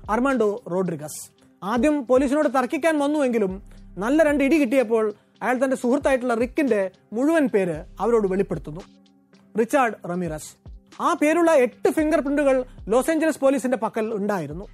Armando 0.09 0.63
Rodriguez. 0.71 1.31
ആദ്യം 1.63 2.05
പോലീസിനോട് 2.05 2.49
തർക്കിക്കാൻ 2.49 2.99
വന്നുവെങ്കിലും 2.99 3.63
നല്ല 3.97 4.23
രണ്ട് 4.23 4.43
ഇടി 4.43 4.61
കിട്ടിയപ്പോൾ 4.61 5.13
അയാൾ 5.41 5.63
തന്റെ 5.63 5.75
സുഹൃത്തായിട്ടുള്ള 5.75 6.33
റിക്കിന്റെ 6.33 6.91
മുഴുവൻ 7.13 7.47
പേര് 7.47 7.83
അവരോട് 7.99 8.27
വെളിപ്പെടുത്തുന്നു. 8.27 8.81
Richard 9.59 9.93
Ramirez. 10.09 10.51
ആ 11.01 11.13
പേരുള്ള 11.13 11.51
എട്ട് 11.51 11.89
ഫിംഗർ 11.89 12.19
പ്രിന്റുകൾ 12.19 12.65
ലോസ് 12.87 13.11
ഏഞ്ചലസ് 13.11 13.39
പോലീസിന്റെ 13.39 13.77
പക്കൽ 13.77 14.13
ഉണ്ടായിരുന്നു. 14.13 14.65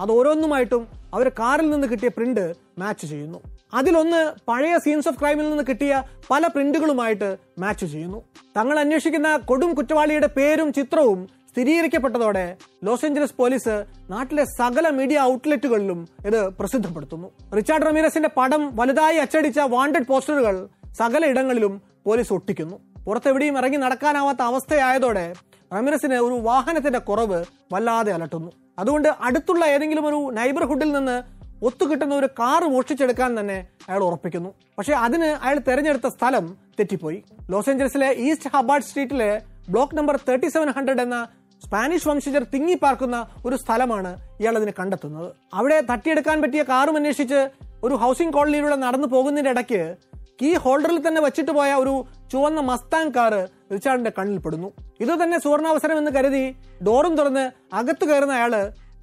അത് 0.00 0.10
ഓരോന്നുമായിട്ടും 0.12 0.88
അവർ 1.14 1.28
കാറിൽ 1.28 1.70
നിന്ന് 1.70 1.86
കിട്ടിയ 1.86 2.08
പ്രിന്റ് 2.08 2.54
മാച്ച് 2.78 3.06
ചെയ്യുന്നു. 3.06 3.38
അതിലൊന്ന് 3.74 4.32
പഴയ 4.48 4.78
സീൻസ് 4.78 5.08
ഓഫ് 5.08 5.20
ക്രൈമിൽ 5.20 5.50
നിന്ന് 5.50 5.64
കിട്ടിയ 5.68 6.02
പല 6.30 6.46
പ്രിന്റുകളുമായിട്ട് 6.46 7.36
മാച്ച് 7.58 7.86
ചെയ്യുന്നു. 7.86 8.24
തങ്ങൾ 8.56 8.78
അന്വേഷിക്കുന്ന 8.78 9.36
കൊടും 9.36 9.74
കുറ്റവാളിയുടെ 9.74 10.26
പേരും 10.26 10.72
ചിത്രവും 10.72 11.37
സ്ഥിരീകരിക്കപ്പെട്ടതോടെ 11.52 12.56
ലോസ് 12.84 13.04
ഏഞ്ചലസ് 13.06 13.34
പോലീസ് 13.38 13.84
നാട്ടിലെ 14.10 14.44
സകല 14.44 14.88
മീഡിയ 14.88 15.20
ഔട്ട്ലെറ്റുകളിലും 15.20 16.08
ഇത് 16.26 16.48
പ്രസിദ്ധപ്പെടുത്തുന്നു. 16.48 17.28
റിച്ചാർഡ് 17.56 17.86
റമീറസിന്റെ 17.86 18.30
പടം 18.36 18.76
വലുതായി 18.76 19.16
അച്ചടിച്ച 19.16 19.58
വാണ്ടഡ് 19.58 20.06
പോസ്റ്ററുകൾ 20.06 20.68
സകല 20.98 21.26
ഇടങ്ങളിലും 21.26 21.82
പോലീസ് 22.06 22.32
ഒട്ടിക്കുന്നു. 22.32 22.76
പുറത്തെവിടെയും 23.06 23.58
ഇറങ്ങി 23.58 23.76
നടക്കാനാവാത്ത 23.76 24.42
അവസ്ഥയായതോടെ 24.42 25.34
റമീറസിന് 25.72 26.14
ഒരു 26.14 26.34
വാഹനത്തിന്റെ 26.34 26.98
കുറവ് 26.98 27.44
വല്ലാതെ 27.72 28.12
അലട്ടുന്നു. 28.12 28.52
അതുകൊണ്ട് 28.78 29.08
അടുത്തുള്ള 29.20 29.64
ഏതെങ്കിലും 29.64 30.06
ഒരു 30.06 30.34
നൈബർഹുഡിൽ 30.34 30.92
നിന്ന് 30.92 31.22
ഒത്തുകിട്ടുന്ന 31.64 32.14
ഒരു 32.14 32.26
കാർ 32.26 32.64
മോഷ്ടിച്ചെടുക്കാൻ 32.64 33.40
തന്നെ 33.40 33.66
അയാൾ 33.88 34.04
ഉറപ്പിക്കുന്നു. 34.04 34.54
പക്ഷെ 34.78 34.92
അതിന് 34.92 35.24
അയാൾ 35.24 35.60
തെരഞ്ഞെടുത്ത 35.68 36.08
സ്ഥലം 36.08 36.56
തെറ്റിപ്പോയി. 36.78 37.22
ലോസ് 37.50 37.70
ഏഞ്ചലസിലെ 37.70 38.12
east 38.12 38.50
Hubbard 38.56 38.84
സ്ട്രീറ്റിലെ 38.84 39.42
block 39.68 39.96
number 39.98 40.16
thirty 40.28 40.48
seven 40.48 40.68
hundred 40.76 41.02
എന്ന 41.06 41.18
സ്പാനിഷ് 41.62 42.08
വംശജർ 42.08 42.42
തിങ്ങി 42.54 42.74
പാർക്കുന്ന 42.74 43.16
ഒരു 43.46 43.56
സ്ഥലമാണ് 43.56 44.10
ഇയാൾ 44.40 44.56
അതിന് 44.56 44.72
കണ്ടെത്തുന്നത്. 44.80 45.28
അവിടെ 45.54 45.78
തട്ടിയെടുക്കാൻ 45.90 46.42
പറ്റിയ 46.42 46.62
കാറും 46.62 46.96
അന്വേഷിച്ച് 46.96 47.40
ഒരു 47.84 47.94
ഹൗസിംഗ് 47.94 48.32
കോളനിയിലൂടെ 48.32 48.76
നടന്നു 48.76 49.06
പോകുന്നതിന്റെ 49.06 49.50
ഇടയ്ക്ക് 49.50 49.96
കീ 50.40 50.54
ഹോൾഡറിൽ 50.54 51.08
തന്നെ 51.08 51.20
വെച്ചിട്ട് 51.20 51.50
പോയ 51.50 51.70
ഒരു 51.74 51.94
ചുവന്ന 52.32 52.60
മസ്താങ് 52.60 53.14
കാറ് 53.16 53.40
റിച്ചാർഡിന്റെ 53.72 54.12
കണ്ണിൽപ്പെടുന്നു 54.18 54.68
ഇത് 55.00 55.12
തന്നെ 55.22 55.38
സുവർണാവസരം 55.38 55.98
എന്ന് 55.98 56.10
കരുതി 56.10 56.44
ഡോറും 56.86 57.14
തുറന്ന് 57.16 57.44
അകത്തു 57.74 58.04
കയറുന്ന 58.06 58.32
അയാൾ 58.32 58.54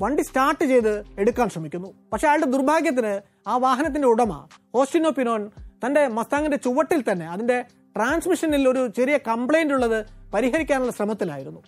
വണ്ടി 0.01 0.23
സ്റ്റാർട്ട് 0.23 0.65
ചെയ്ത് 0.65 0.93
എടുക്കാൻ 1.19 1.49
ശ്രമിക്കുന്നു. 1.49 1.89
പക്ഷെ 2.13 2.27
അയാളുടെ 2.27 2.49
ദുർഭാഗ്യത്തിന് 2.51 3.13
ആ 3.47 3.57
വാഹനത്തിന്റെ 3.57 4.07
ഉടമ 4.07 4.31
ഓസ്റ്റിനോ 4.75 5.09
പിനോൻ 5.09 5.43
തന്റെ 5.85 6.07
മസ്താങ്ങിന്റെ 6.07 6.57
ചുവട്ടിൽ 6.57 7.03
തന്നെ 7.11 7.27
അതിന്റെ 7.27 7.57
ട്രാൻസ്മിഷനിൽ 7.95 8.69
ഒരു 8.69 8.87
ചെറിയ 8.87 9.17
കംപ്ലൈന്റ് 9.27 9.73
ഉള്ളത് 9.73 9.99
പരിഹരിക്കാനുള്ള 10.35 10.91
ശ്രമത്തിലായിരുന്നു. 10.91 11.63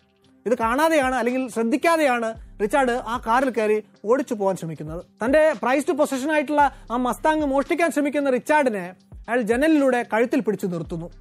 ഇത് 0.45 0.57
കാണാതെയാണ് 0.57 1.15
അല്ലെങ്കിൽ 1.15 1.49
ശ്രദ്ധിക്കാതെയാണ് 1.49 2.33
റിച്ചാർഡ് 2.61 2.91
ആ 2.91 3.21
കാറിൽ 3.27 3.49
കയറി 3.49 3.83
ഓടിച്ചു 4.05 4.33
പോകാൻ 4.33 4.55
ശ്രമിക്കുന്നത്. 4.55 5.05
തന്റെ 5.25 5.53
ടു 5.89 5.91
പൊസിഷൻ 5.91 6.31
ആയിട്ടുള്ള 6.31 6.75
ആ 6.91 6.97
മസ്താങ് 6.97 7.45
മോഷ്ടിക്കാൻ 7.45 7.91
ശ്രമിക്കുന്ന 7.91 8.29
റിച്ചാർഡിനെ 8.29 8.95
അയാൾ 9.15 9.41
ജനലിലൂടെ 9.41 10.05
കഴുത്തിൽ 10.13 10.39
പിടിച്ചു 10.39 10.67
നിർത്തുന്നു. 10.67 11.11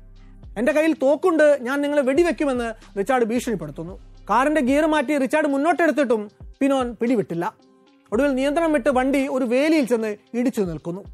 എന്റെ 0.58 0.72
കയ്യിൽ 0.72 0.96
തോക്കുണ്ട് 1.02 1.58
ഞാൻ 1.62 1.80
നിങ്ങളെ 1.80 2.02
വെടിവെക്കുമെന്ന് 2.02 2.98
റിച്ചാർഡ് 2.98 3.24
ഭീഷണിപ്പെടുത്തുന്നു. 3.24 3.94
കാറിന്റെ 4.30 4.60
ഗിയർ 4.60 4.86
മാറ്റി 4.86 5.18
റിച്ചാർഡ് 5.18 5.46
മുന്നോട്ടെടുത്തിട്ടും 5.46 6.30
പിനോൻ 6.60 6.96
പിടിവിട്ടില്ല. 7.00 7.54
ഒടുവിൽ 8.12 8.34
നിയന്ത്രണം 8.34 8.72
വിട്ട് 8.72 8.88
വണ്ടി 8.88 9.28
ഒരു 9.28 9.44
വേലിയിൽ 9.44 9.86
ചെന്ന് 9.86 10.16
ഇടിച്ചു 10.34 10.60
നിൽക്കുന്നു. 10.60 11.04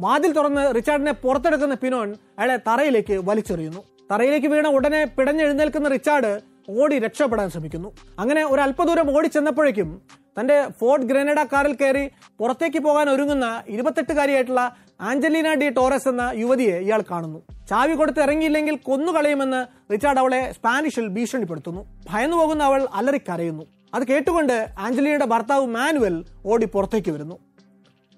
വാതിൽ 0.00 0.32
തുറന്ന് 0.32 0.74
റിച്ചാർഡിനെ 0.74 1.12
പുറത്തെടുക്കുന്ന 1.12 1.74
പിനോൻ 1.74 2.14
അയാളെ 2.38 2.56
തറയിലേക്ക് 2.56 3.12
വലിച്ചെറിയുന്നു. 3.12 3.82
തറയിലേക്ക് 4.10 4.46
വീണ 4.46 4.66
ഉടനെ 4.66 5.04
പിടഞ്ഞെഴുന്നേൽക്കുന്ന 5.04 5.88
റിച്ചാർഡ് 5.88 6.40
ഓടി 6.68 6.98
രക്ഷപ്പെടാൻ 6.98 7.50
ശ്രമിക്കുന്നു. 7.50 7.92
അങ്ങനെ 8.18 8.44
ഒരു 8.44 8.60
അല്പദൂരം 8.60 9.16
ഓടി 9.16 9.28
ചെന്നപ്പോഴേക്കും 9.28 10.02
തന്റെ 10.40 10.66
ഫോർട്ട് 10.80 11.06
ഗ്രനേഡ 11.06 11.44
കാറിൽ 11.44 11.74
കയറി 11.74 12.10
പുറത്തേക്ക് 12.38 12.78
പോകാൻ 12.78 13.10
ഒരുങ്ങുന്ന 13.10 13.62
ഇരുപത്തെട്ടുകാരിയായിട്ടുള്ള 13.68 14.76
ആഞ്ചലീന 15.00 15.54
ഡി 15.54 15.68
ടോറസ് 15.68 16.08
എന്ന 16.08 16.32
യുവതിയെ 16.34 16.76
ഇയാൾ 16.78 17.04
കാണുന്നു. 17.10 17.38
ചാവി 17.68 17.94
കൊടുത്ത് 17.94 18.20
ഇറങ്ങിയില്ലെങ്കിൽ 18.20 18.76
കൊന്നുകളയുമെന്ന് 18.76 19.92
റിച്ചാർഡ് 19.92 20.18
അവളെ 20.18 20.52
സ്പാനിഷിൽ 20.52 21.08
ഭീഷണിപ്പെടുത്തുന്നു. 21.08 21.86
ഭയന്നു 22.10 22.36
പോകുന്ന 22.36 22.64
അവൾ 22.64 22.88
അലറിക്കരയുന്നു. 22.94 23.64
അത് 23.94 24.06
കേട്ടുകൊണ്ട് 24.06 24.68
ആഞ്ചലീനയുടെ 24.78 25.24
ഭർത്താവ് 25.24 25.66
മാനുവൽ 25.66 26.24
ഓടി 26.46 26.66
പുറത്തേക്ക് 26.66 27.10
വരുന്നു. 27.10 27.38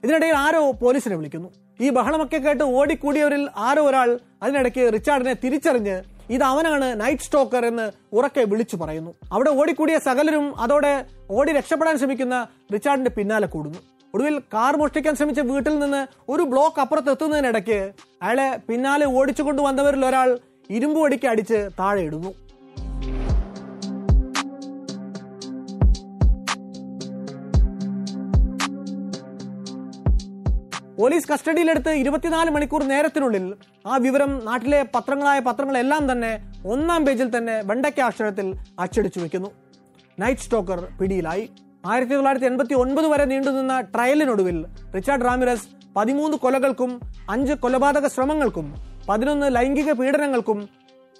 ഇതിനിടയിൽ 0.04 0.36
ആരോ 0.36 0.72
പോലീസിനെ 0.72 1.16
വിളിക്കുന്നു. 1.16 1.63
ഈ 1.80 1.90
ബഹളമൊക്കെ 1.90 2.37
കേട്ട് 2.37 2.64
ഓടിക്കൂടിയവരിൽ 2.64 3.48
ആരോ 3.56 3.82
ഒരാൾ 3.87 4.18
അതിനിടയ്ക്ക് 4.42 4.92
റിച്ചാർഡിനെ 4.92 5.34
തിരിച്ചറിഞ്ഞ് 5.44 6.02
ഇത് 6.30 6.42
അവനാണ് 6.42 7.00
നൈറ്റ് 7.00 7.22
സ്റ്റോക്കർ 7.22 7.66
എന്ന് 7.66 7.92
ഉറക്കെ 8.12 8.44
വിളിച്ചു 8.44 8.76
പറയുന്നു. 8.76 9.14
അവിടെ 9.32 9.50
ഓടിക്കൂടിയ 9.50 9.98
സകലരും 9.98 10.60
അതോടെ 10.60 11.04
ഓടി 11.30 11.52
രക്ഷപ്പെടാൻ 11.52 11.98
ശ്രമിക്കുന്ന 11.98 12.48
റിച്ചാർഡിന്റെ 12.74 13.10
പിന്നാലെ 13.10 13.46
കൂടുന്നു. 13.46 13.78
ഒടുവിൽ 14.14 14.38
കാർ 14.38 14.76
മോഷ്ടിക്കാൻ 14.76 15.14
ശ്രമിച്ച 15.14 15.40
വീട്ടിൽ 15.40 15.78
നിന്ന് 15.78 16.06
ഒരു 16.28 16.42
ബ്ലോക്ക് 16.42 16.80
അപ്പുറത്ത് 16.80 17.10
എത്തുന്നതിനിടയ്ക്ക് 17.10 17.92
അയാളെ 18.22 18.56
പിന്നാലെ 18.68 19.06
ഓടിച്ചു 19.06 19.42
കൊണ്ടുവന്നവരിൽ 19.42 20.06
ഒരാൾ 20.06 20.38
ഇരുമ്പ് 20.70 21.26
അടിച്ച് 21.28 21.68
താഴെ 21.80 22.02
ഇടുന്നു. 22.02 22.43
പോലീസ് 30.98 31.28
കസ്റ്റഡിയിലെടുത്ത് 31.33 31.90
ഇരുപത്തിനാല് 31.90 32.50
മണിക്കൂർ 32.50 32.83
നേരത്തിനുള്ളിൽ 32.83 33.54
ആ 33.87 33.96
വിവരം 33.96 34.44
നാട്ടിലെ 34.44 34.87
പത്രങ്ങളായ 34.94 35.38
പത്രങ്ങളെല്ലാം 35.38 36.12
തന്നെ 36.12 36.52
ഒന്നാം 36.66 37.07
പേജിൽ 37.07 37.37
തന്നെ 37.37 37.62
വെണ്ടയ്ക്ക 37.64 38.00
അക്ഷരത്തിൽ 38.00 38.54
അച്ചടിച്ചു 38.78 39.20
വെക്കുന്നു. 39.20 39.50
നൈറ്റ് 40.18 40.40
സ്റ്റോക്കർ 40.40 40.88
പിടിയിലായി. 41.00 41.50
ആയിരത്തി 41.87 42.14
തൊള്ളായിരത്തി 42.14 42.46
എൺപത്തി 42.46 42.74
ഒൻപത് 42.74 43.07
വരെ 43.07 43.24
നീണ്ടുനിന്ന 43.24 43.80
ട്രയലിനൊടുവിൽ 43.80 44.66
റിച്ചാർഡ് 44.94 45.24
റാമിറസ് 45.24 45.68
പതിമൂന്ന് 45.96 46.37
കൊലകൾക്കും 46.37 47.00
അഞ്ച് 47.30 47.52
കൊലപാതക 47.52 48.07
ശ്രമങ്ങൾക്കും 48.07 48.74
പതിനൊന്ന് 49.09 49.57
ലൈംഗിക 49.57 49.92
പീഡനങ്ങൾക്കും 49.92 50.68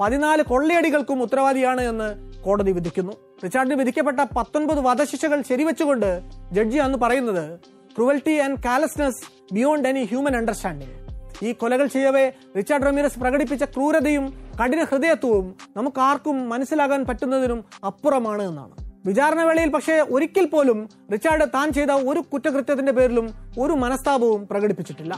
പതിനാല് 0.01 0.43
കൊള്ളയടികൾക്കും 0.43 1.23
ഉത്തരവാദിയാണ് 1.23 1.81
എന്ന് 1.81 2.09
കോടതി 2.43 2.73
വിധിക്കുന്നു. 2.73 3.13
റിച്ചാർഡിന് 3.45 3.75
വിധിക്കപ്പെട്ട 3.75 4.21
പത്തൊൻപത് 4.21 4.81
വധശിക്ഷകൾ 4.81 5.43
ശരിവെച്ചുകൊണ്ട് 5.43 6.21
ജഡ്ജി 6.53 6.79
അന്ന് 6.79 6.99
പറയുന്നത് 6.99 7.61
cruelty 7.97 8.35
and 8.39 8.63
callousness 8.65 9.34
beyond 9.53 9.89
any 9.89 10.05
human 10.05 10.37
understanding 10.37 11.05
ഈ 11.47 11.53
കൊലകൾ 11.53 11.87
ചെയ്യവേ 11.87 12.33
റിച്ചാർഡ് 12.57 12.87
റമീറസ് 12.87 13.21
പ്രകടിപ്പിച്ച 13.21 13.65
ക്രൂരതയും 13.65 14.35
കഠിന 14.63 14.85
ഹൃദയത്വവും 14.85 15.55
നമുക്ക് 15.77 16.01
ആർക്കും 16.01 16.49
മനസ്സിലാകാൻ 16.49 17.07
പറ്റുന്നതിനും 17.07 17.65
അപ്പുറമാണ് 17.85 18.43
എന്നാണ്. 18.43 18.71
വിചാരണവേളയിൽ 19.07 19.69
പക്ഷേ 19.69 19.93
ഒരിക്കൽ 19.93 20.47
പോലും 20.47 20.89
റിച്ചാർഡ് 21.13 21.45
താൻ 21.55 21.73
ചെയ്ത 21.73 21.91
ഒരു 21.91 22.21
കുറ്റകൃത്യത്തിന്റെ 22.21 22.93
പേരിലും 22.93 23.35
ഒരു 23.59 23.73
മനസ്താപവും 23.73 24.49
പ്രകടിപ്പിച്ചിട്ടില്ല. 24.49 25.15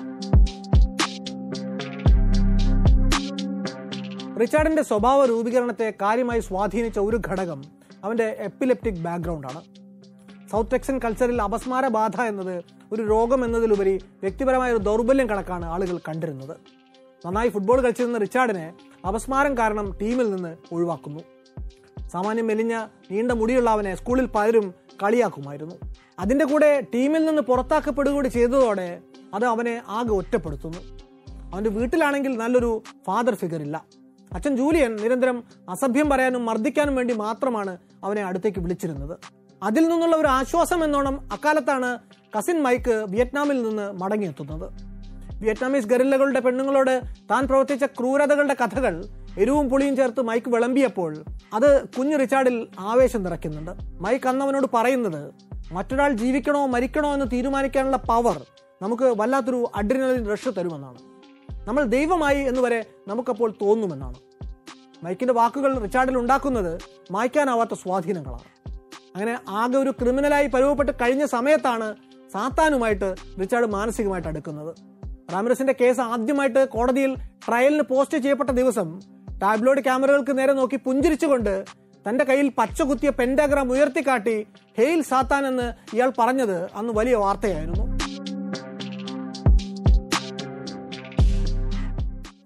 റിച്ചാർഡിന്റെ 4.41 4.83
സ്വഭാവ 4.83 5.27
രൂപീകരണത്തെ 5.27 5.95
കാര്യമായി 6.03 6.41
സ്വാധീനിച്ച 6.41 6.99
ഒരു 6.99 7.21
ഘടകം 7.29 7.65
അവന്റെ 8.05 8.37
എപ്പിലെപ്റ്റിക് 8.41 8.95
ബാക്ക്ഗ്രൗണ്ടാണ് 8.95 9.86
സൗത്ത് 10.57 10.71
ടെക്സൻ 10.71 11.01
കൾച്ചറിൽ 11.05 11.43
അപസ്മാര 11.43 11.87
ബാധ 11.89 12.21
എന്നത് 12.21 12.65
ഒരു 12.93 13.03
രോഗം 13.03 13.45
എന്നതിലുപരി 13.45 13.93
വ്യക്തിപരമായ 14.23 14.71
ഒരു 14.73 14.79
ദൗർബല്യം 14.79 15.29
കണക്കാണ് 15.29 15.65
ആളുകൾ 15.65 15.97
കണ്ടിരുന്നത്. 16.09 16.57
നന്നായി 17.27 17.49
ഫുട്ബോൾ 17.49 17.81
കളിച്ചിരുന്ന 17.81 18.19
റിച്ചാർഡിനെ 18.19 18.73
അപസ്മാരം 19.09 19.59
കാരണം 19.59 19.99
ടീമിൽ 20.03 20.31
നിന്ന് 20.35 20.57
ഒഴിവാക്കുന്നു. 20.73 21.21
സാമാന്യം 22.13 22.47
മെലിഞ്ഞ 22.47 22.75
നീണ്ട 23.11 23.33
മുടിയുള്ള 23.33 23.71
അവനെ 23.71 23.95
സ്കൂളിൽ 23.95 24.27
പലരും 24.27 24.75
കളിയാക്കുമായിരുന്നു. 25.03 25.77
അതിന്റെ 26.19 26.45
കൂടെ 26.45 26.71
ടീമിൽ 26.95 27.27
നിന്ന് 27.27 27.43
പുറത്താക്കപ്പെടുകൂടി 27.43 28.29
ചെയ്തതോടെ 28.29 29.01
അത് 29.35 29.45
അവനെ 29.45 29.83
ആകെ 29.89 30.11
ഒറ്റപ്പെടുത്തുന്നു. 30.11 30.83
അവന്റെ 31.53 31.71
വീട്ടിലാണെങ്കിൽ 31.71 32.37
നല്ലൊരു 32.37 32.83
ഫാദർ 33.07 33.35
ഫിഗർ 33.35 33.63
ഇല്ല. 33.63 33.85
അച്ഛൻ 34.33 34.57
ജൂലിയൻ 34.57 34.97
നിരന്തരം 34.97 35.45
അസഭ്യം 35.69 36.11
പറയാനും 36.11 36.47
മർദ്ദിക്കാനും 36.47 36.97
വേണ്ടി 36.97 37.15
മാത്രമാണ് 37.15 37.79
അവനെ 38.05 38.25
അടുത്തേക്ക് 38.25 38.61
വിളിച്ചിരുന്നത്. 38.61 39.17
അതിൽ 39.63 39.89
നിന്നുള്ള 39.89 40.17
ഒരു 40.17 40.27
ആശ്വാസം 40.27 40.85
എന്നോണം 40.85 41.29
അക്കാലത്താണ് 41.33 41.99
കസിൻ 42.39 42.63
മൈക്ക് 42.63 43.07
വിയറ്റ്നാമിൽ 43.09 43.63
നിന്ന് 43.63 43.93
മടങ്ങിയെത്തുന്നത്. 43.93 44.73
വിയറ്റ്നാമീസ് 45.43 45.87
ഗറില്ലകളുടെ 45.87 46.41
പെണ്ണുങ്ങളോട് 46.41 47.03
താൻ 47.31 47.47
പ്രവർത്തിച്ച 47.47 47.85
ക്രൂരതകളുടെ 47.85 48.57
കഥകൾ 48.65 49.05
എരിവും 49.39 49.69
പുളിയും 49.69 49.97
ചേർത്ത് 49.97 50.21
മൈക്ക് 50.21 50.51
വിളമ്പിയപ്പോൾ 50.51 51.25
അത് 51.55 51.89
കുഞ്ഞു 51.89 52.17
റിച്ചാർഡിൽ 52.17 52.69
ആവേശം 52.79 53.23
നിറയ്ക്കുന്നുണ്ട്. 53.23 53.71
മൈക്ക് 54.01 54.29
അന്നവനോട് 54.29 54.67
പറയുന്നത് 54.75 55.35
മറ്റൊരാൾ 55.73 56.13
ജീവിക്കണോ 56.13 56.67
മരിക്കണോ 56.67 57.13
എന്ന് 57.13 57.27
തീരുമാനിക്കാനുള്ള 57.33 57.97
പവർ 57.97 58.47
നമുക്ക് 58.83 59.15
വല്ലാത്തൊരു 59.17 59.71
അഡ്രിനലിൻ 59.77 60.33
റഷ് 60.33 60.49
തരുമെന്നാണ്. 60.59 60.99
നമ്മൾ 61.69 61.85
ദൈവമായി 61.85 62.41
എന്ന് 62.41 62.61
വരെ 62.61 62.87
നമുക്കപ്പോൾ 63.09 63.51
തോന്നുമെന്നാണ്. 63.63 64.15
മൈക്കിന്റെ 65.05 65.35
വാക്കുകൾ 65.35 65.79
റിച്ചാർഡിൽ 65.79 66.19
ഉണ്ടാക്കുന്നത് 66.19 66.79
മായ്ക്കാനാവാത്ത 67.11 67.75
സ്വാധീനങ്ങളാണ്. 67.75 68.56
അങ്ങനെ 69.17 69.39
ആകെ 69.49 69.77
ഒരു 69.79 69.91
ക്രിമിനലായി 69.91 70.47
പരുവപ്പെട്ട് 70.47 70.93
കഴിഞ്ഞ 71.03 71.25
സമയത്താണ് 71.25 71.87
സാത്താനുമായിട്ട് 72.33 73.09
റിച്ചാർഡ് 73.41 73.67
മാനസികമായിട്ട് 73.67 74.29
അടുക്കുന്നത്. 74.29 74.73
റാമിറസിന്റെ 75.33 75.75
കേസ് 75.81 76.01
ആദ്യമായിട്ട് 76.01 76.69
കോടതിയിൽ 76.69 77.13
ട്രയലിന് 77.47 77.83
പോസ്റ്റ് 77.83 78.19
ചെയ്യപ്പെട്ട 78.19 78.51
ദിവസം 78.51 78.89
ടാബ്ലോയിഡ് 79.43 79.85
ക്യാമറകൾക്ക് 79.85 80.39
നേരെ 80.39 80.53
നോക്കി 80.53 80.77
പുഞ്ചിരിച്ചുകൊണ്ട് 80.77 81.65
തന്റെ 82.09 82.25
കയ്യിൽ 82.25 82.49
പച്ച 82.59 82.83
കുത്തിയ 82.83 83.11
പെൻഡാഗ്രാം 83.11 83.73
ഉയർത്തിക്കാട്ടി 83.73 84.47
ഹെയിൽ 84.79 85.03
സാത്താൻ 85.03 85.47
എന്ന് 85.47 85.97
ഇയാൾ 85.97 86.13
പറഞ്ഞത് 86.19 86.71
അന്ന് 86.75 86.93
വലിയ 86.93 87.15
വാർത്തയായിരുന്നു. 87.15 87.85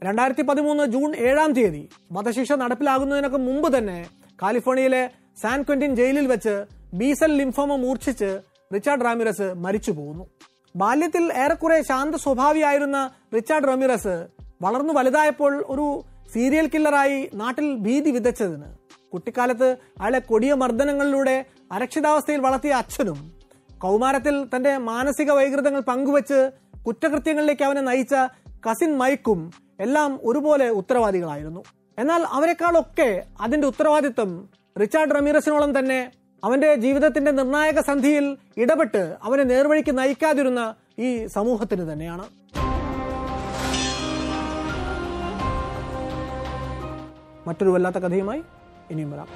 രണ്ടായിരത്തി 0.02 0.42
പതിമൂന്ന് 0.42 0.84
ജൂൺ 0.86 1.16
ഏഴാം 1.16 1.52
തീയതി 1.52 1.88
വധശിക്ഷ 2.12 2.52
നടപ്പിലാകുന്നതിനൊക്കെ 2.52 3.36
മുമ്പ് 3.36 3.78
തന്നെ 3.78 3.98
കാലിഫോർണിയയിലെ 4.42 5.02
സാൻ 5.36 5.62
ക്വന്റിൻ 5.62 5.96
ജയിലിൽ 5.96 6.26
വെച്ച് 6.26 6.54
ബീസൽ 6.94 7.32
ലിംഫോമ 7.36 7.76
മൂർച്ഛിച്ച് 7.76 8.30
റിച്ചാർഡ് 8.74 9.04
റാമിറസ് 9.04 9.54
മരിച്ചു 9.54 9.92
പോകുന്നു 9.92 10.24
ബാല്യത്തിൽ 10.76 11.32
ഏറെക്കുറെ 11.32 11.82
ശാന്ത 11.82 12.14
സ്വഭാവിയായിരുന്ന 12.14 13.10
റിച്ചാർഡ് 13.34 13.68
റമിറസ് 13.68 14.16
വളർന്നു 14.62 14.92
വലുതായപ്പോൾ 14.92 15.64
ഒരു 15.68 15.86
സീരിയൽ 16.32 16.66
കില്ലറായി 16.66 17.30
നാട്ടിൽ 17.34 17.76
ഭീതി 17.76 18.10
വിതച്ചതിന്. 18.10 18.68
കുട്ടിക്കാലത്ത് 19.12 19.68
അയാളെ 20.00 20.18
കൊടിയ 20.18 20.52
മർദ്ദനങ്ങളിലൂടെ 20.54 21.36
അരക്ഷിതാവസ്ഥയിൽ 21.72 22.40
വളർത്തിയ 22.40 22.72
അച്ഛനും 22.72 23.18
കൗമാരത്തിൽ 23.78 24.36
തന്റെ 24.56 24.78
മാനസിക 24.90 25.30
വൈകൃതങ്ങൾ 25.30 25.80
പങ്കുവച്ച് 25.80 26.38
കുറ്റകൃത്യങ്ങളിലേക്ക് 26.86 27.62
അവനെ 27.62 27.80
നയിച്ച 27.80 28.14
കസിൻ 28.66 28.98
മൈക്കും 28.98 29.40
എല്ലാം 29.80 30.18
ഒരുപോലെ 30.22 30.68
ഉത്തരവാദികളായിരുന്നു. 30.80 31.62
എന്നാൽ 31.98 32.22
അവരെക്കാളൊക്കെ 32.36 33.10
അതിന്റെ 33.40 33.66
ഉത്തരവാദിത്വം 33.66 34.30
റിച്ചാർഡ് 34.80 35.14
റമീറസിനോളം 35.14 35.78
തന്നെ 35.78 36.12
അവന്റെ 36.44 36.74
ജീവിതത്തിന്റെ 36.74 37.30
നിർണായക 37.30 37.80
സന്ധിയിൽ 37.80 38.36
ഇടപെട്ട് 38.56 39.16
അവനെ 39.22 39.42
നേർവഴിക്ക് 39.42 39.98
നയിക്കാതിരുന്ന 39.98 40.74
ഈ 40.98 41.26
സമൂഹത്തിന് 41.26 41.92
തന്നെയാണ്. 41.92 42.28
മറ്റൊരു 47.46 47.70
വല്ലാത്ത 47.70 47.96
കഥയുമായി 47.96 48.42
ഇനിയും 48.90 49.10
വരാം. 49.10 49.28